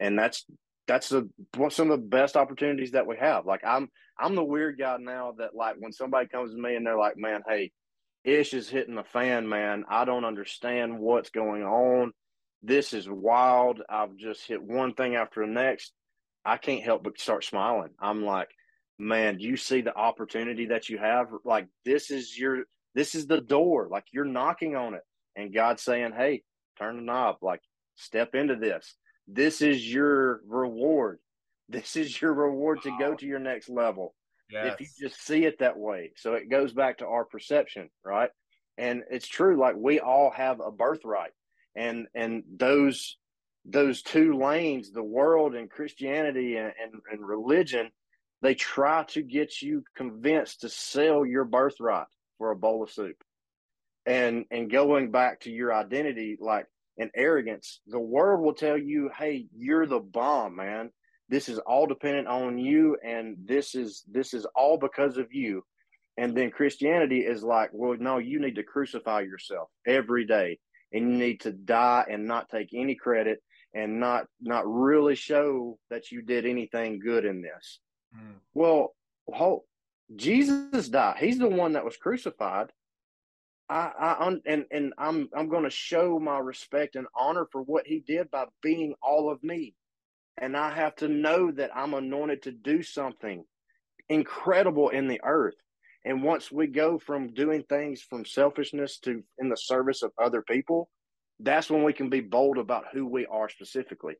[0.00, 0.44] And that's
[0.88, 1.28] that's the
[1.70, 3.46] some of the best opportunities that we have.
[3.46, 3.88] Like I'm
[4.18, 7.16] I'm the weird guy now that like when somebody comes to me and they're like,
[7.18, 7.70] Man, hey,
[8.24, 9.84] ish is hitting the fan, man.
[9.88, 12.12] I don't understand what's going on.
[12.62, 13.82] This is wild.
[13.88, 15.92] I've just hit one thing after the next.
[16.44, 17.90] I can't help but start smiling.
[18.00, 18.48] I'm like,
[18.98, 21.28] man, do you see the opportunity that you have?
[21.44, 22.64] Like this is your
[22.94, 23.88] this is the door.
[23.90, 25.02] Like you're knocking on it.
[25.34, 26.42] And God's saying, hey,
[26.78, 27.36] turn the knob.
[27.42, 27.60] Like
[27.96, 28.96] step into this.
[29.26, 31.18] This is your reward.
[31.68, 32.90] This is your reward wow.
[32.90, 34.14] to go to your next level.
[34.52, 34.74] Yes.
[34.74, 36.12] If you just see it that way.
[36.16, 38.30] So it goes back to our perception, right?
[38.78, 41.32] And it's true, like we all have a birthright.
[41.74, 43.16] And and those
[43.64, 47.90] those two lanes, the world and Christianity and, and, and religion,
[48.42, 52.06] they try to get you convinced to sell your birthright
[52.38, 53.16] for a bowl of soup.
[54.04, 56.66] And and going back to your identity, like
[56.98, 60.90] and arrogance, the world will tell you, hey, you're the bomb, man.
[61.32, 65.64] This is all dependent on you, and this is this is all because of you.
[66.18, 70.58] And then Christianity is like, well, no, you need to crucify yourself every day,
[70.92, 75.78] and you need to die and not take any credit and not not really show
[75.88, 77.80] that you did anything good in this.
[78.14, 78.34] Mm.
[78.52, 78.94] Well,
[80.14, 81.16] Jesus died.
[81.18, 82.68] He's the one that was crucified.
[83.70, 87.86] I, I and and I'm I'm going to show my respect and honor for what
[87.86, 89.74] he did by being all of me,
[90.38, 93.44] and I have to know that I'm anointed to do something
[94.08, 95.54] incredible in the earth.
[96.04, 100.42] And once we go from doing things from selfishness to in the service of other
[100.42, 100.88] people,
[101.38, 104.14] that's when we can be bold about who we are specifically.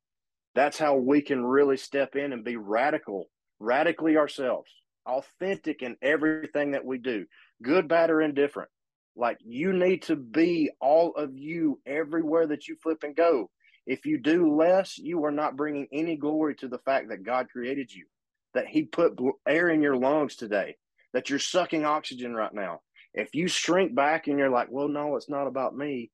[0.54, 3.26] That's how we can really step in and be radical,
[3.58, 4.70] radically ourselves
[5.06, 7.26] authentic in everything that we do,
[7.62, 8.70] good, bad, or indifferent.
[9.16, 13.50] Like you need to be all of you everywhere that you flip and go.
[13.86, 17.48] If you do less, you are not bringing any glory to the fact that God
[17.50, 18.06] created you,
[18.54, 20.76] that He put air in your lungs today,
[21.12, 22.80] that you're sucking oxygen right now.
[23.14, 26.10] If you shrink back and you're like, well, no, it's not about me,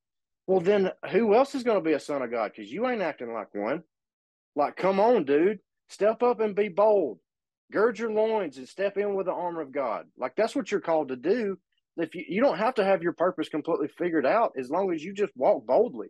[0.47, 2.51] well, then who else is going to be a son of God?
[2.55, 3.83] Because you ain't acting like one.
[4.55, 5.59] Like, come on, dude.
[5.89, 7.19] Step up and be bold
[7.71, 10.05] gird your loins and step in with the armor of God.
[10.17, 11.57] Like that's what you're called to do.
[11.97, 15.03] If you, you don't have to have your purpose completely figured out as long as
[15.03, 16.07] you just walk boldly.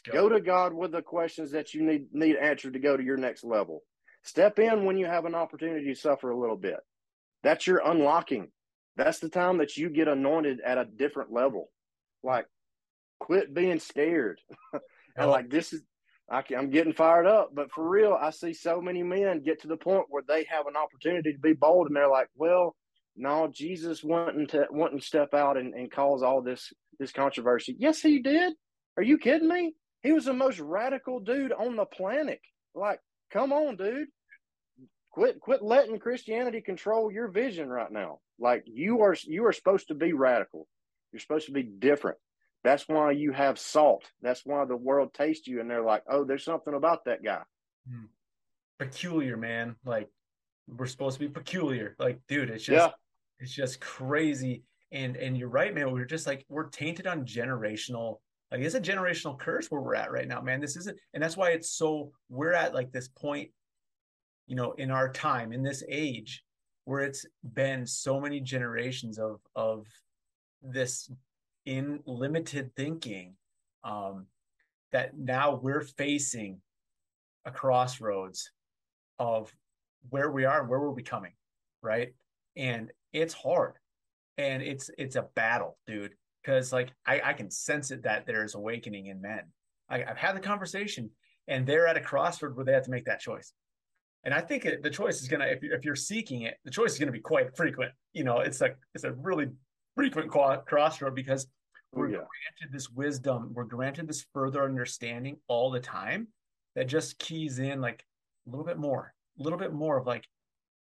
[0.00, 0.12] Go.
[0.12, 3.16] go to God with the questions that you need need answered to go to your
[3.16, 3.82] next level.
[4.22, 6.78] Step in when you have an opportunity to suffer a little bit.
[7.42, 8.48] That's your unlocking.
[8.96, 11.68] That's the time that you get anointed at a different level.
[12.22, 12.46] Like,
[13.20, 14.40] quit being scared.
[15.16, 15.82] and like this is
[16.28, 19.60] I can, I'm getting fired up, but for real, I see so many men get
[19.60, 22.74] to the point where they have an opportunity to be bold, and they're like, "Well,
[23.14, 27.76] no, Jesus wanting to wanting to step out and, and cause all this this controversy."
[27.78, 28.54] Yes, he did.
[28.96, 29.74] Are you kidding me?
[30.04, 32.40] He was the most radical dude on the planet.
[32.74, 33.00] Like,
[33.32, 34.08] come on, dude.
[35.10, 38.18] Quit quit letting Christianity control your vision right now.
[38.38, 40.66] Like you are you are supposed to be radical.
[41.12, 42.18] You're supposed to be different.
[42.64, 44.04] That's why you have salt.
[44.20, 47.42] That's why the world tastes you and they're like, oh, there's something about that guy.
[47.88, 48.06] Hmm.
[48.78, 49.76] Peculiar, man.
[49.86, 50.08] Like
[50.66, 51.94] we're supposed to be peculiar.
[51.98, 52.92] Like, dude, it's just yeah.
[53.38, 54.64] it's just crazy.
[54.90, 55.92] And and you're right, man.
[55.92, 58.18] We're just like we're tainted on generational
[58.50, 60.60] like it's a generational curse where we're at right now, man.
[60.60, 62.12] This isn't, and that's why it's so.
[62.28, 63.50] We're at like this point,
[64.46, 66.42] you know, in our time, in this age,
[66.84, 69.86] where it's been so many generations of of
[70.62, 71.10] this
[71.66, 73.34] in limited thinking,
[73.82, 74.26] um,
[74.92, 76.60] that now we're facing
[77.46, 78.50] a crossroads
[79.18, 79.52] of
[80.10, 81.32] where we are and where we're becoming,
[81.82, 82.14] right?
[82.56, 83.74] And it's hard,
[84.38, 86.14] and it's it's a battle, dude
[86.44, 89.42] because like I, I can sense it that there's awakening in men.
[89.88, 91.10] I, I've had the conversation,
[91.48, 93.52] and they're at a crossroad where they have to make that choice.
[94.24, 96.70] And I think it, the choice is gonna if you if you're seeking it, the
[96.70, 97.92] choice is gonna be quite frequent.
[98.12, 99.48] You know, it's like it's a really
[99.94, 101.46] frequent crossroad because
[101.94, 102.16] oh, we're yeah.
[102.16, 106.28] granted this wisdom, we're granted this further understanding all the time
[106.74, 108.04] that just keys in like
[108.46, 110.24] a little bit more, a little bit more of like,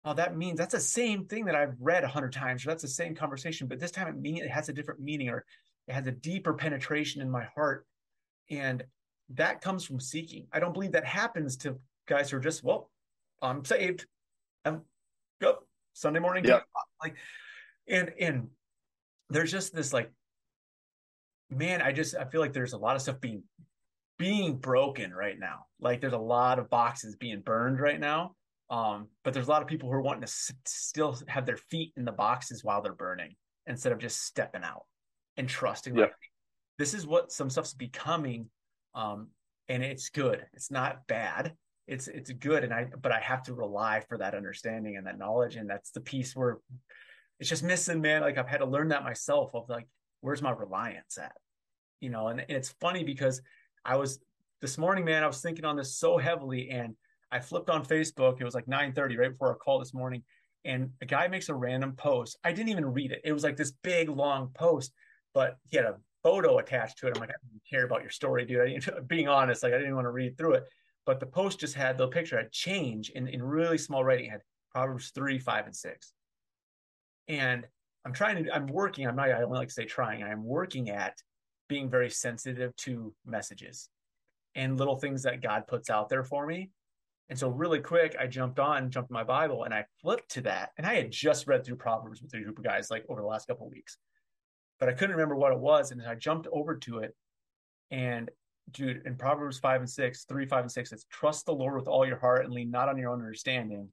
[0.05, 2.83] oh, that means that's the same thing that I've read a hundred times, or that's
[2.83, 5.45] the same conversation, but this time it mean it has a different meaning, or
[5.89, 7.87] it has a deeper penetration in my heart,
[8.51, 8.83] and
[9.31, 10.47] that comes from seeking.
[10.53, 12.91] I don't believe that happens to guys who are just, well,
[13.41, 14.07] I'm saved,
[14.65, 14.83] I'm
[15.41, 15.59] go
[15.93, 16.61] Sunday morning, yeah,
[17.03, 17.15] like,
[17.89, 18.49] and and
[19.31, 20.11] there's just this like,
[21.51, 23.45] man, I just I feel like there's a lot of stuff being
[24.19, 25.67] being broken right now.
[25.81, 28.35] Like there's a lot of boxes being burned right now
[28.73, 31.59] um, but there's a lot of people who are wanting to s- still have their
[31.59, 34.87] feet in the boxes while they're burning instead of just stepping out
[35.37, 35.95] and trusting.
[35.95, 36.15] Like,
[36.79, 38.49] this is what some stuff's becoming,
[38.95, 39.29] um,
[39.69, 40.47] and it's good.
[40.55, 41.53] It's not bad.
[41.87, 45.19] It's it's good, and I but I have to rely for that understanding and that
[45.19, 46.59] knowledge, and that's the piece where
[47.39, 48.23] it's just missing, man.
[48.23, 49.55] Like I've had to learn that myself.
[49.55, 49.87] Of like,
[50.23, 51.33] where's my reliance at?
[52.01, 53.43] You know, and, and it's funny because
[53.85, 54.19] I was
[54.63, 55.23] this morning, man.
[55.23, 56.97] I was thinking on this so heavily, and
[57.33, 58.41] I flipped on Facebook.
[58.41, 60.23] It was like 9:30 right before our call this morning,
[60.65, 62.39] and a guy makes a random post.
[62.45, 63.23] I didn't even read it.
[63.25, 64.93] It was like this big long post,
[65.33, 67.17] but he had a photo attached to it.
[67.17, 68.85] I'm like, I don't care about your story, dude.
[68.87, 70.65] I being honest, like I didn't want to read through it.
[71.05, 74.43] But the post just had the picture had change in, in really small writing, had
[74.71, 76.13] Proverbs three, five, and six.
[77.27, 77.67] And
[78.05, 80.45] I'm trying to, I'm working, I'm not, I don't like to say trying, I am
[80.45, 81.17] working at
[81.69, 83.89] being very sensitive to messages
[84.55, 86.71] and little things that God puts out there for me
[87.33, 90.69] and so, really quick, I jumped on, jumped my Bible, and I flipped to that.
[90.77, 93.27] And I had just read through Proverbs with a group of guys like over the
[93.27, 93.97] last couple of weeks,
[94.79, 95.93] but I couldn't remember what it was.
[95.93, 97.17] And I jumped over to it,
[97.91, 98.31] and
[98.71, 101.89] dude, in Proverbs five and six, three, five, and six, it's trust the Lord with
[101.89, 103.89] all your heart and lean not on your own understanding.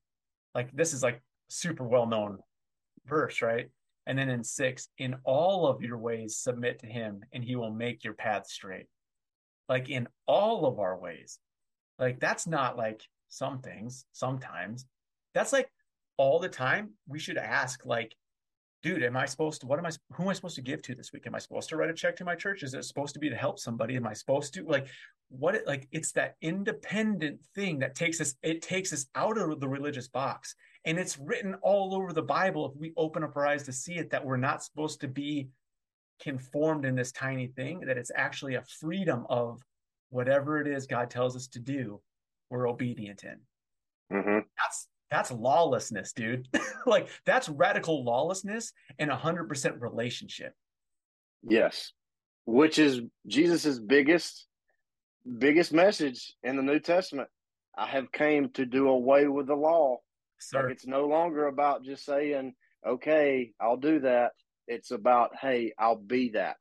[0.54, 2.40] Like this is like super well known
[3.08, 3.70] verse, right?
[4.06, 7.72] And then in six, in all of your ways submit to Him, and He will
[7.72, 8.88] make your path straight.
[9.70, 11.40] Like in all of our ways,
[11.98, 14.86] like that's not like some things sometimes.
[15.34, 15.72] That's like
[16.18, 16.92] all the time.
[17.08, 18.16] We should ask, like,
[18.82, 20.96] dude, am I supposed to, what am I, who am I supposed to give to
[20.96, 21.28] this week?
[21.28, 22.64] Am I supposed to write a check to my church?
[22.64, 23.96] Is it supposed to be to help somebody?
[23.96, 24.88] Am I supposed to, like,
[25.30, 29.60] what, it, like, it's that independent thing that takes us, it takes us out of
[29.60, 30.56] the religious box.
[30.86, 32.72] And it's written all over the Bible.
[32.72, 35.50] If we open up our eyes to see it, that we're not supposed to be
[36.22, 39.62] conformed in this tiny thing, that it's actually a freedom of
[40.10, 42.02] whatever it is God tells us to do
[42.50, 44.18] we're obedient in.
[44.18, 44.40] Mm-hmm.
[44.58, 46.48] That's that's lawlessness, dude.
[46.86, 50.54] like that's radical lawlessness and a hundred percent relationship.
[51.44, 51.94] Yes,
[52.46, 54.46] which is Jesus's biggest
[55.38, 57.30] biggest message in the New Testament.
[57.78, 59.98] I have came to do away with the law.
[60.40, 60.64] Sir.
[60.64, 62.54] Like it's no longer about just saying,
[62.86, 64.34] "Okay, I'll do that."
[64.68, 66.58] It's about, "Hey, I'll be that.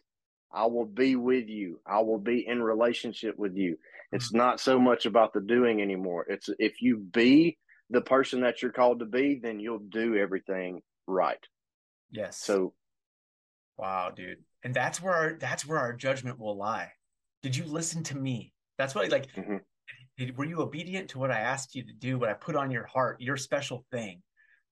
[0.51, 1.81] I will be with you.
[1.87, 3.79] I will be in relationship with you."
[4.13, 6.27] It's not so much about the doing anymore.
[6.29, 7.59] It's if you be
[7.91, 11.45] the person that you're called to be, then you'll do everything right.
[12.11, 12.39] Yes.
[12.39, 12.73] So
[13.77, 14.39] wow, dude.
[14.65, 16.93] And that's where our that's where our judgment will lie.
[17.43, 18.53] Did you listen to me?
[18.79, 19.57] That's what like mm-hmm.
[20.17, 22.71] did, were you obedient to what I asked you to do, what I put on
[22.71, 24.23] your heart, your special thing?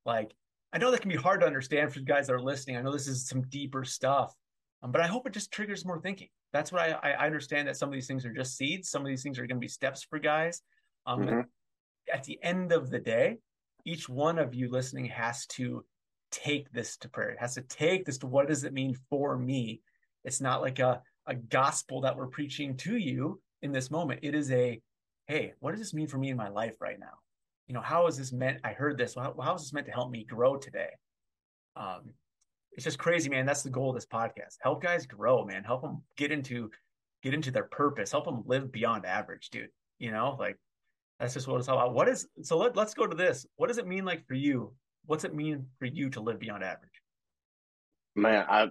[0.04, 0.34] Like
[0.72, 2.76] I know that can be hard to understand for the guys that are listening.
[2.76, 4.34] I know this is some deeper stuff,
[4.82, 7.76] um, but I hope it just triggers more thinking that's what I, I understand that
[7.76, 8.90] some of these things are just seeds.
[8.90, 10.62] Some of these things are going to be steps for guys.
[11.06, 11.40] Um, mm-hmm.
[12.12, 13.38] At the end of the day,
[13.84, 15.84] each one of you listening has to
[16.32, 17.30] take this to prayer.
[17.30, 19.80] It has to take this to what does it mean for me?
[20.24, 24.20] It's not like a, a gospel that we're preaching to you in this moment.
[24.22, 24.80] It is a,
[25.26, 27.18] hey, what does this mean for me in my life right now?
[27.68, 28.60] You know, how is this meant?
[28.64, 29.14] I heard this.
[29.14, 30.90] How, how is this meant to help me grow today?
[31.76, 32.12] Um,
[32.76, 33.46] it's just crazy, man.
[33.46, 34.56] That's the goal of this podcast.
[34.60, 35.64] Help guys grow, man.
[35.64, 36.70] Help them get into
[37.22, 38.12] get into their purpose.
[38.12, 39.70] Help them live beyond average, dude.
[39.98, 40.58] You know, like
[41.18, 41.94] that's just what it's all about.
[41.94, 42.58] What is so?
[42.58, 43.46] Let Let's go to this.
[43.56, 44.74] What does it mean like for you?
[45.06, 46.90] What's it mean for you to live beyond average?
[48.14, 48.68] Man, I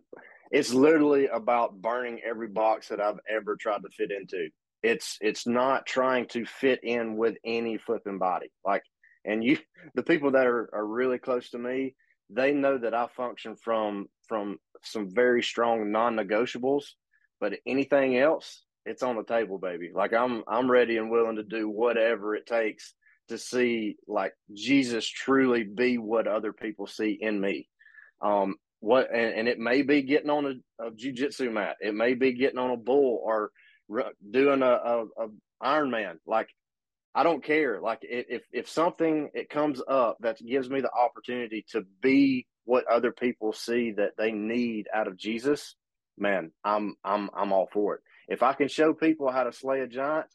[0.52, 4.50] it's literally about burning every box that I've ever tried to fit into.
[4.84, 8.52] It's it's not trying to fit in with any flipping body.
[8.64, 8.84] Like
[9.26, 9.58] and you
[9.96, 11.96] the people that are, are really close to me,
[12.30, 16.86] they know that I function from from some very strong non-negotiables,
[17.40, 19.92] but anything else, it's on the table, baby.
[19.94, 22.94] Like I'm I'm ready and willing to do whatever it takes
[23.30, 27.68] to see like Jesus truly be what other people see in me.
[28.22, 32.14] Um, what and, and it may be getting on a, a jujitsu mat, it may
[32.14, 33.52] be getting on a bull or
[34.32, 35.28] doing a, a, a
[35.64, 36.18] Ironman.
[36.26, 36.50] Like
[37.16, 37.80] I don't care.
[37.82, 42.86] Like if if something it comes up that gives me the opportunity to be what
[42.88, 45.76] other people see that they need out of Jesus,
[46.18, 48.02] man, I'm I'm I'm all for it.
[48.28, 50.28] If I can show people how to slay a giant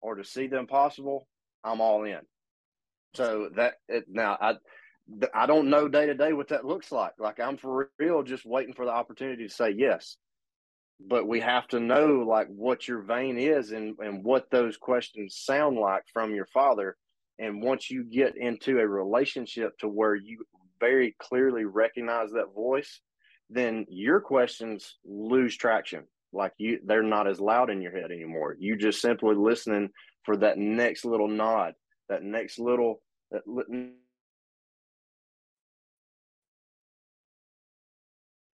[0.00, 1.26] or to see the impossible,
[1.64, 2.20] I'm all in.
[3.14, 4.54] So that it, now I
[5.34, 7.14] I don't know day to day what that looks like.
[7.18, 10.16] Like I'm for real, just waiting for the opportunity to say yes
[11.08, 15.36] but we have to know like what your vein is and, and what those questions
[15.44, 16.96] sound like from your father.
[17.38, 20.44] And once you get into a relationship to where you
[20.78, 23.00] very clearly recognize that voice
[23.50, 26.04] then your questions lose traction.
[26.32, 28.56] Like you they're not as loud in your head anymore.
[28.58, 29.90] You just simply listening
[30.24, 31.74] for that next little nod
[32.08, 33.42] that next little that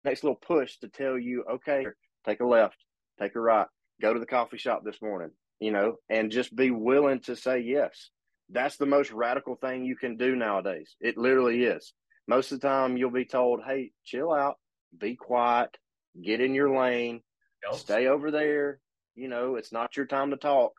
[0.04, 1.84] next little push to tell you okay
[2.26, 2.76] take a left,
[3.20, 3.66] take a right,
[4.00, 7.60] go to the coffee shop this morning, you know, and just be willing to say
[7.60, 8.10] yes.
[8.50, 10.94] That's the most radical thing you can do nowadays.
[11.00, 11.92] It literally is.
[12.28, 14.56] Most of the time, you'll be told, hey, chill out,
[14.98, 15.76] be quiet,
[16.22, 17.20] get in your lane,
[17.64, 17.78] yep.
[17.78, 18.80] stay over there.
[19.14, 20.72] You know, it's not your time to talk.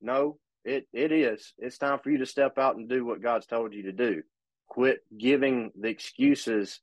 [0.00, 1.52] No, it, it is.
[1.58, 4.22] It's time for you to step out and do what God's told you to do.
[4.68, 6.80] Quit giving the excuses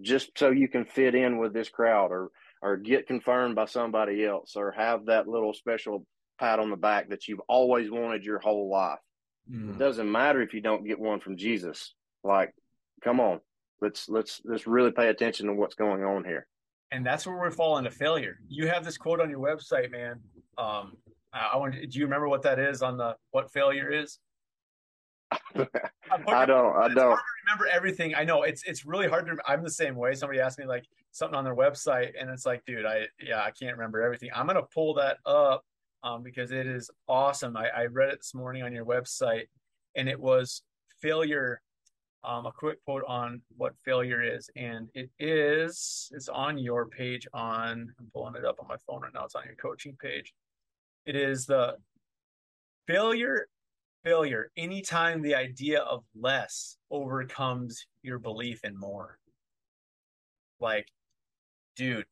[0.00, 2.30] just so you can fit in with this crowd or
[2.62, 6.04] or get confirmed by somebody else or have that little special
[6.38, 8.98] pat on the back that you've always wanted your whole life.
[9.50, 9.70] Mm.
[9.70, 11.94] It doesn't matter if you don't get one from Jesus.
[12.22, 12.52] Like,
[13.02, 13.40] come on.
[13.80, 16.46] Let's let's let's really pay attention to what's going on here.
[16.92, 18.38] And that's where we fall into failure.
[18.48, 20.20] You have this quote on your website, man.
[20.58, 20.96] Um,
[21.32, 21.74] I want.
[21.74, 24.18] Do you remember what that is on the what failure is?
[25.32, 26.76] I don't.
[26.76, 28.14] I don't remember everything.
[28.14, 29.36] I know it's it's really hard to.
[29.46, 30.14] I'm the same way.
[30.14, 33.50] Somebody asked me like something on their website, and it's like, dude, I yeah, I
[33.50, 34.30] can't remember everything.
[34.34, 35.64] I'm gonna pull that up
[36.02, 37.56] um, because it is awesome.
[37.56, 39.46] I, I read it this morning on your website,
[39.96, 40.62] and it was
[41.00, 41.60] failure.
[42.22, 47.26] Um, a quick quote on what failure is, and it is it's on your page
[47.32, 47.92] on.
[47.98, 49.24] I'm pulling it up on my phone right now.
[49.24, 50.34] It's on your coaching page.
[51.06, 51.76] It is the
[52.86, 53.46] failure
[54.04, 59.18] failure anytime the idea of less overcomes your belief in more.
[60.58, 60.88] Like,
[61.76, 62.06] dude.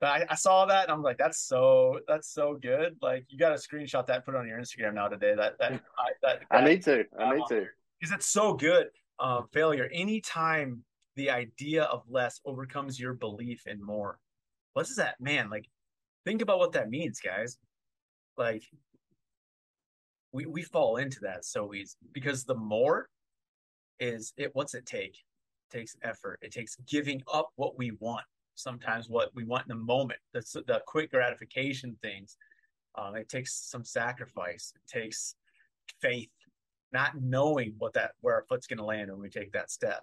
[0.00, 2.96] But I, I saw that and I'm like, that's so that's so good.
[3.02, 5.34] Like, you got to screenshot that, put it on your Instagram now today.
[5.36, 7.04] That that I, that, I need to.
[7.18, 7.66] I need to
[8.00, 8.88] because it's so good.
[9.18, 10.84] Um, failure anytime
[11.16, 14.18] the idea of less overcomes your belief in more.
[14.74, 15.66] What does that man like?
[16.24, 17.58] Think about what that means, guys.
[18.36, 18.62] Like
[20.32, 23.08] we we fall into that so easy because the more
[23.98, 25.16] is it what's it take
[25.70, 29.84] takes effort it takes giving up what we want sometimes what we want in the
[29.84, 32.36] moment that's the quick gratification things
[32.96, 35.34] um, it takes some sacrifice it takes
[36.00, 36.30] faith
[36.92, 40.02] not knowing what that where our foot's going to land when we take that step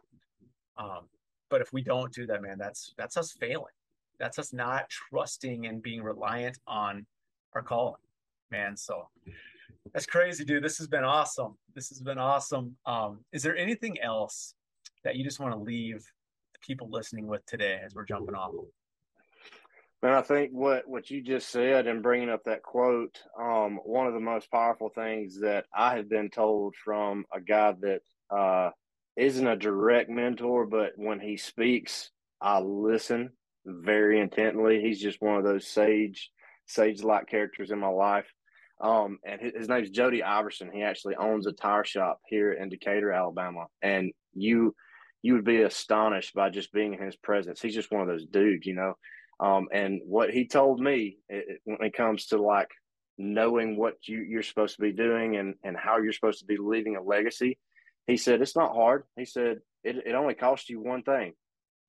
[0.77, 1.01] um,
[1.49, 3.65] but if we don't do that man that's that's us failing
[4.19, 7.05] that's us not trusting and being reliant on
[7.53, 8.01] our calling
[8.51, 9.07] man so
[9.93, 10.63] that's crazy, dude.
[10.63, 11.57] This has been awesome.
[11.73, 12.75] This has been awesome.
[12.85, 14.55] Um, is there anything else
[15.05, 16.03] that you just want to leave
[16.53, 18.51] the people listening with today as we're jumping off?
[20.01, 24.07] And I think what, what you just said and bringing up that quote, um, one
[24.07, 28.71] of the most powerful things that I have been told from a guy that uh,
[29.17, 33.31] not a direct mentor, but when he speaks, I listen
[33.65, 34.81] very intently.
[34.81, 36.29] He's just one of those sage,
[36.67, 38.31] sage like characters in my life.
[38.81, 40.69] Um, and his, his name's Jody Iverson.
[40.71, 43.65] He actually owns a tire shop here in Decatur, Alabama.
[43.81, 44.75] And you
[45.21, 47.61] you would be astonished by just being in his presence.
[47.61, 48.93] He's just one of those dudes, you know.
[49.39, 52.69] Um, and what he told me it, when it comes to like
[53.17, 56.57] knowing what you, you're supposed to be doing and, and how you're supposed to be
[56.57, 57.57] leaving a legacy,
[58.07, 59.03] he said, it's not hard.
[59.17, 61.33] He said, it, it only costs you one thing.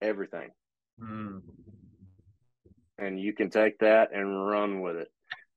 [0.01, 0.51] everything.
[1.01, 1.43] Mm.
[2.99, 5.09] And you can take that and run with it.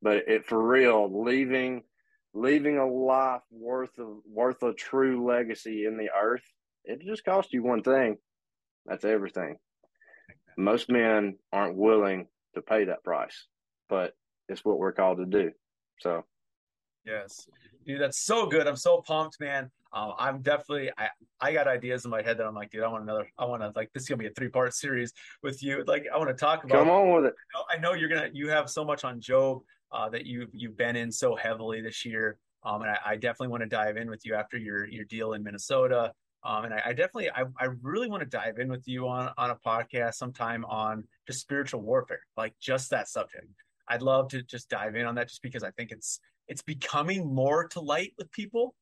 [0.01, 1.83] But it for real, leaving
[2.33, 6.45] leaving a life worth of worth a true legacy in the earth,
[6.85, 8.17] it just costs you one thing.
[8.85, 9.57] That's everything.
[10.57, 13.47] Most men aren't willing to pay that price,
[13.87, 14.13] but
[14.47, 15.51] it's what we're called to do.
[15.99, 16.25] So
[17.05, 17.47] Yes,
[17.85, 18.67] dude, that's so good.
[18.67, 19.71] I'm so pumped, man.
[19.91, 21.07] Um, I'm definitely I
[21.41, 23.27] I got ideas in my head that I'm like, dude, I want another.
[23.37, 25.83] I want to like this is gonna be a three part series with you.
[25.87, 26.77] Like, I want to talk about.
[26.77, 27.33] Come on with it.
[27.55, 28.29] I know, I know you're gonna.
[28.31, 29.61] You have so much on Job
[29.91, 32.37] uh, that you've you've been in so heavily this year.
[32.63, 35.33] Um, and I, I definitely want to dive in with you after your your deal
[35.33, 36.11] in Minnesota.
[36.43, 39.31] Um, and I, I definitely, I, I really want to dive in with you on
[39.37, 43.45] on a podcast sometime on just spiritual warfare, like just that subject.
[43.89, 47.33] I'd love to just dive in on that, just because I think it's it's becoming
[47.33, 48.75] more to light with people.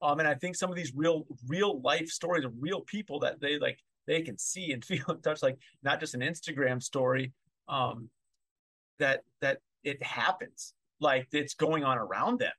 [0.00, 3.40] Um, and I think some of these real, real life stories of real people that
[3.40, 7.32] they like, they can see and feel and touch, like not just an Instagram story,
[7.68, 8.08] um,
[8.98, 12.52] that that it happens, like it's going on around them.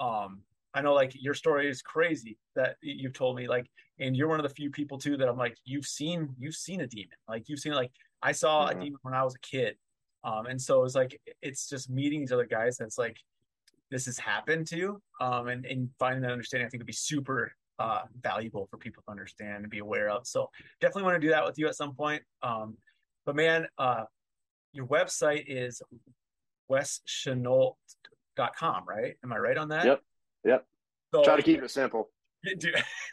[0.00, 0.40] Um,
[0.74, 4.40] I know, like your story is crazy that you've told me, like, and you're one
[4.40, 7.48] of the few people too that I'm like, you've seen, you've seen a demon, like
[7.48, 8.78] you've seen, like I saw mm-hmm.
[8.78, 9.76] a demon when I was a kid,
[10.24, 13.18] um, and so it's like it's just meeting these other guys that's like
[13.90, 17.52] this has happened to, um, and, and finding that understanding, I think would be super
[17.78, 20.26] uh, valuable for people to understand and be aware of.
[20.26, 20.50] So
[20.80, 22.22] definitely want to do that with you at some point.
[22.42, 22.76] Um,
[23.26, 24.04] but man, uh,
[24.72, 25.80] your website is
[26.70, 29.14] weschenault.com, right?
[29.22, 29.86] Am I right on that?
[29.86, 30.00] Yep.
[30.44, 30.66] Yep.
[31.14, 32.10] So, Try to keep it simple.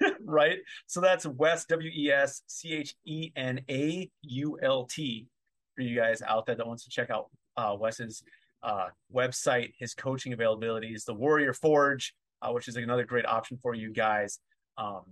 [0.25, 0.57] right.
[0.88, 5.27] So that's Wes W E S C H E N A U L T
[5.75, 8.23] for you guys out there that wants to check out uh, Wes's
[8.63, 13.73] uh, website, his coaching availabilities, the Warrior Forge, uh, which is another great option for
[13.73, 14.39] you guys.
[14.77, 15.03] Um,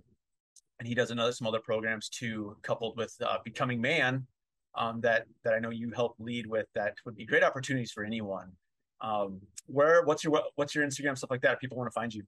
[0.78, 4.26] and he does another some other programs too, coupled with uh, Becoming Man,
[4.74, 6.66] um, that that I know you help lead with.
[6.74, 8.52] That would be great opportunities for anyone.
[9.00, 11.54] Um, where what's your what's your Instagram stuff like that?
[11.54, 12.24] If people want to find you.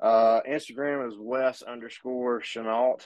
[0.00, 2.98] Uh, Instagram is Wes underscore Chenault.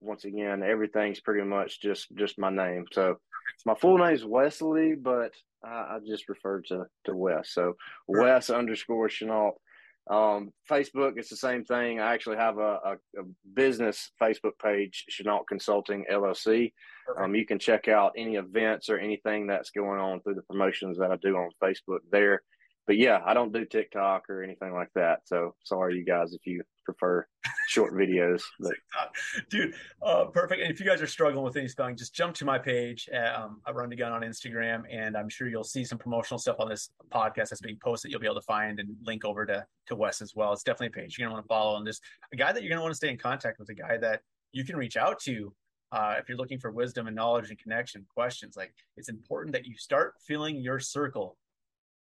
[0.00, 2.86] Once again, everything's pretty much just just my name.
[2.92, 3.18] So
[3.64, 5.32] my full name is Wesley, but
[5.64, 7.50] I, I just refer to to Wes.
[7.52, 7.76] So
[8.08, 9.56] Wes underscore Chenault.
[10.10, 12.00] Um, Facebook, it's the same thing.
[12.00, 13.24] I actually have a, a, a
[13.54, 16.72] business Facebook page, Chenault Consulting LLC.
[17.18, 20.98] Um, you can check out any events or anything that's going on through the promotions
[20.98, 22.42] that I do on Facebook there
[22.86, 25.20] but yeah, I don't do TikTok or anything like that.
[25.24, 27.26] So sorry, you guys, if you prefer
[27.68, 28.42] short videos.
[28.58, 28.72] But.
[29.50, 30.62] Dude, uh, perfect.
[30.62, 33.08] And if you guys are struggling with any spelling, just jump to my page.
[33.12, 36.38] At, um, I run the gun on Instagram, and I'm sure you'll see some promotional
[36.38, 38.10] stuff on this podcast that's being posted.
[38.10, 40.52] You'll be able to find and link over to to Wes as well.
[40.52, 42.02] It's definitely a page you're gonna want to follow, and just
[42.32, 44.22] a guy that you're gonna want to stay in contact with, a guy that
[44.52, 45.52] you can reach out to.
[45.92, 49.66] Uh, if you're looking for wisdom and knowledge and connection questions, like it's important that
[49.66, 51.36] you start filling your circle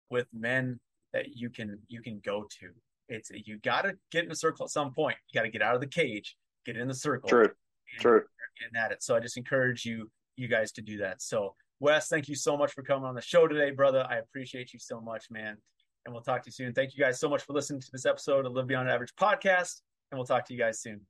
[0.09, 0.79] with men
[1.13, 2.69] that you can you can go to.
[3.09, 5.17] It's you got to get in a circle at some point.
[5.31, 6.35] You got to get out of the cage,
[6.65, 7.29] get in the circle.
[7.29, 7.43] True.
[7.43, 8.23] And, True.
[8.59, 9.03] Getting at it.
[9.03, 11.21] So I just encourage you you guys to do that.
[11.21, 14.05] So Wes, thank you so much for coming on the show today, brother.
[14.09, 15.57] I appreciate you so much, man.
[16.05, 16.73] And we'll talk to you soon.
[16.73, 19.81] Thank you guys so much for listening to this episode of Live Beyond Average podcast.
[20.11, 21.01] And we'll talk to you guys soon.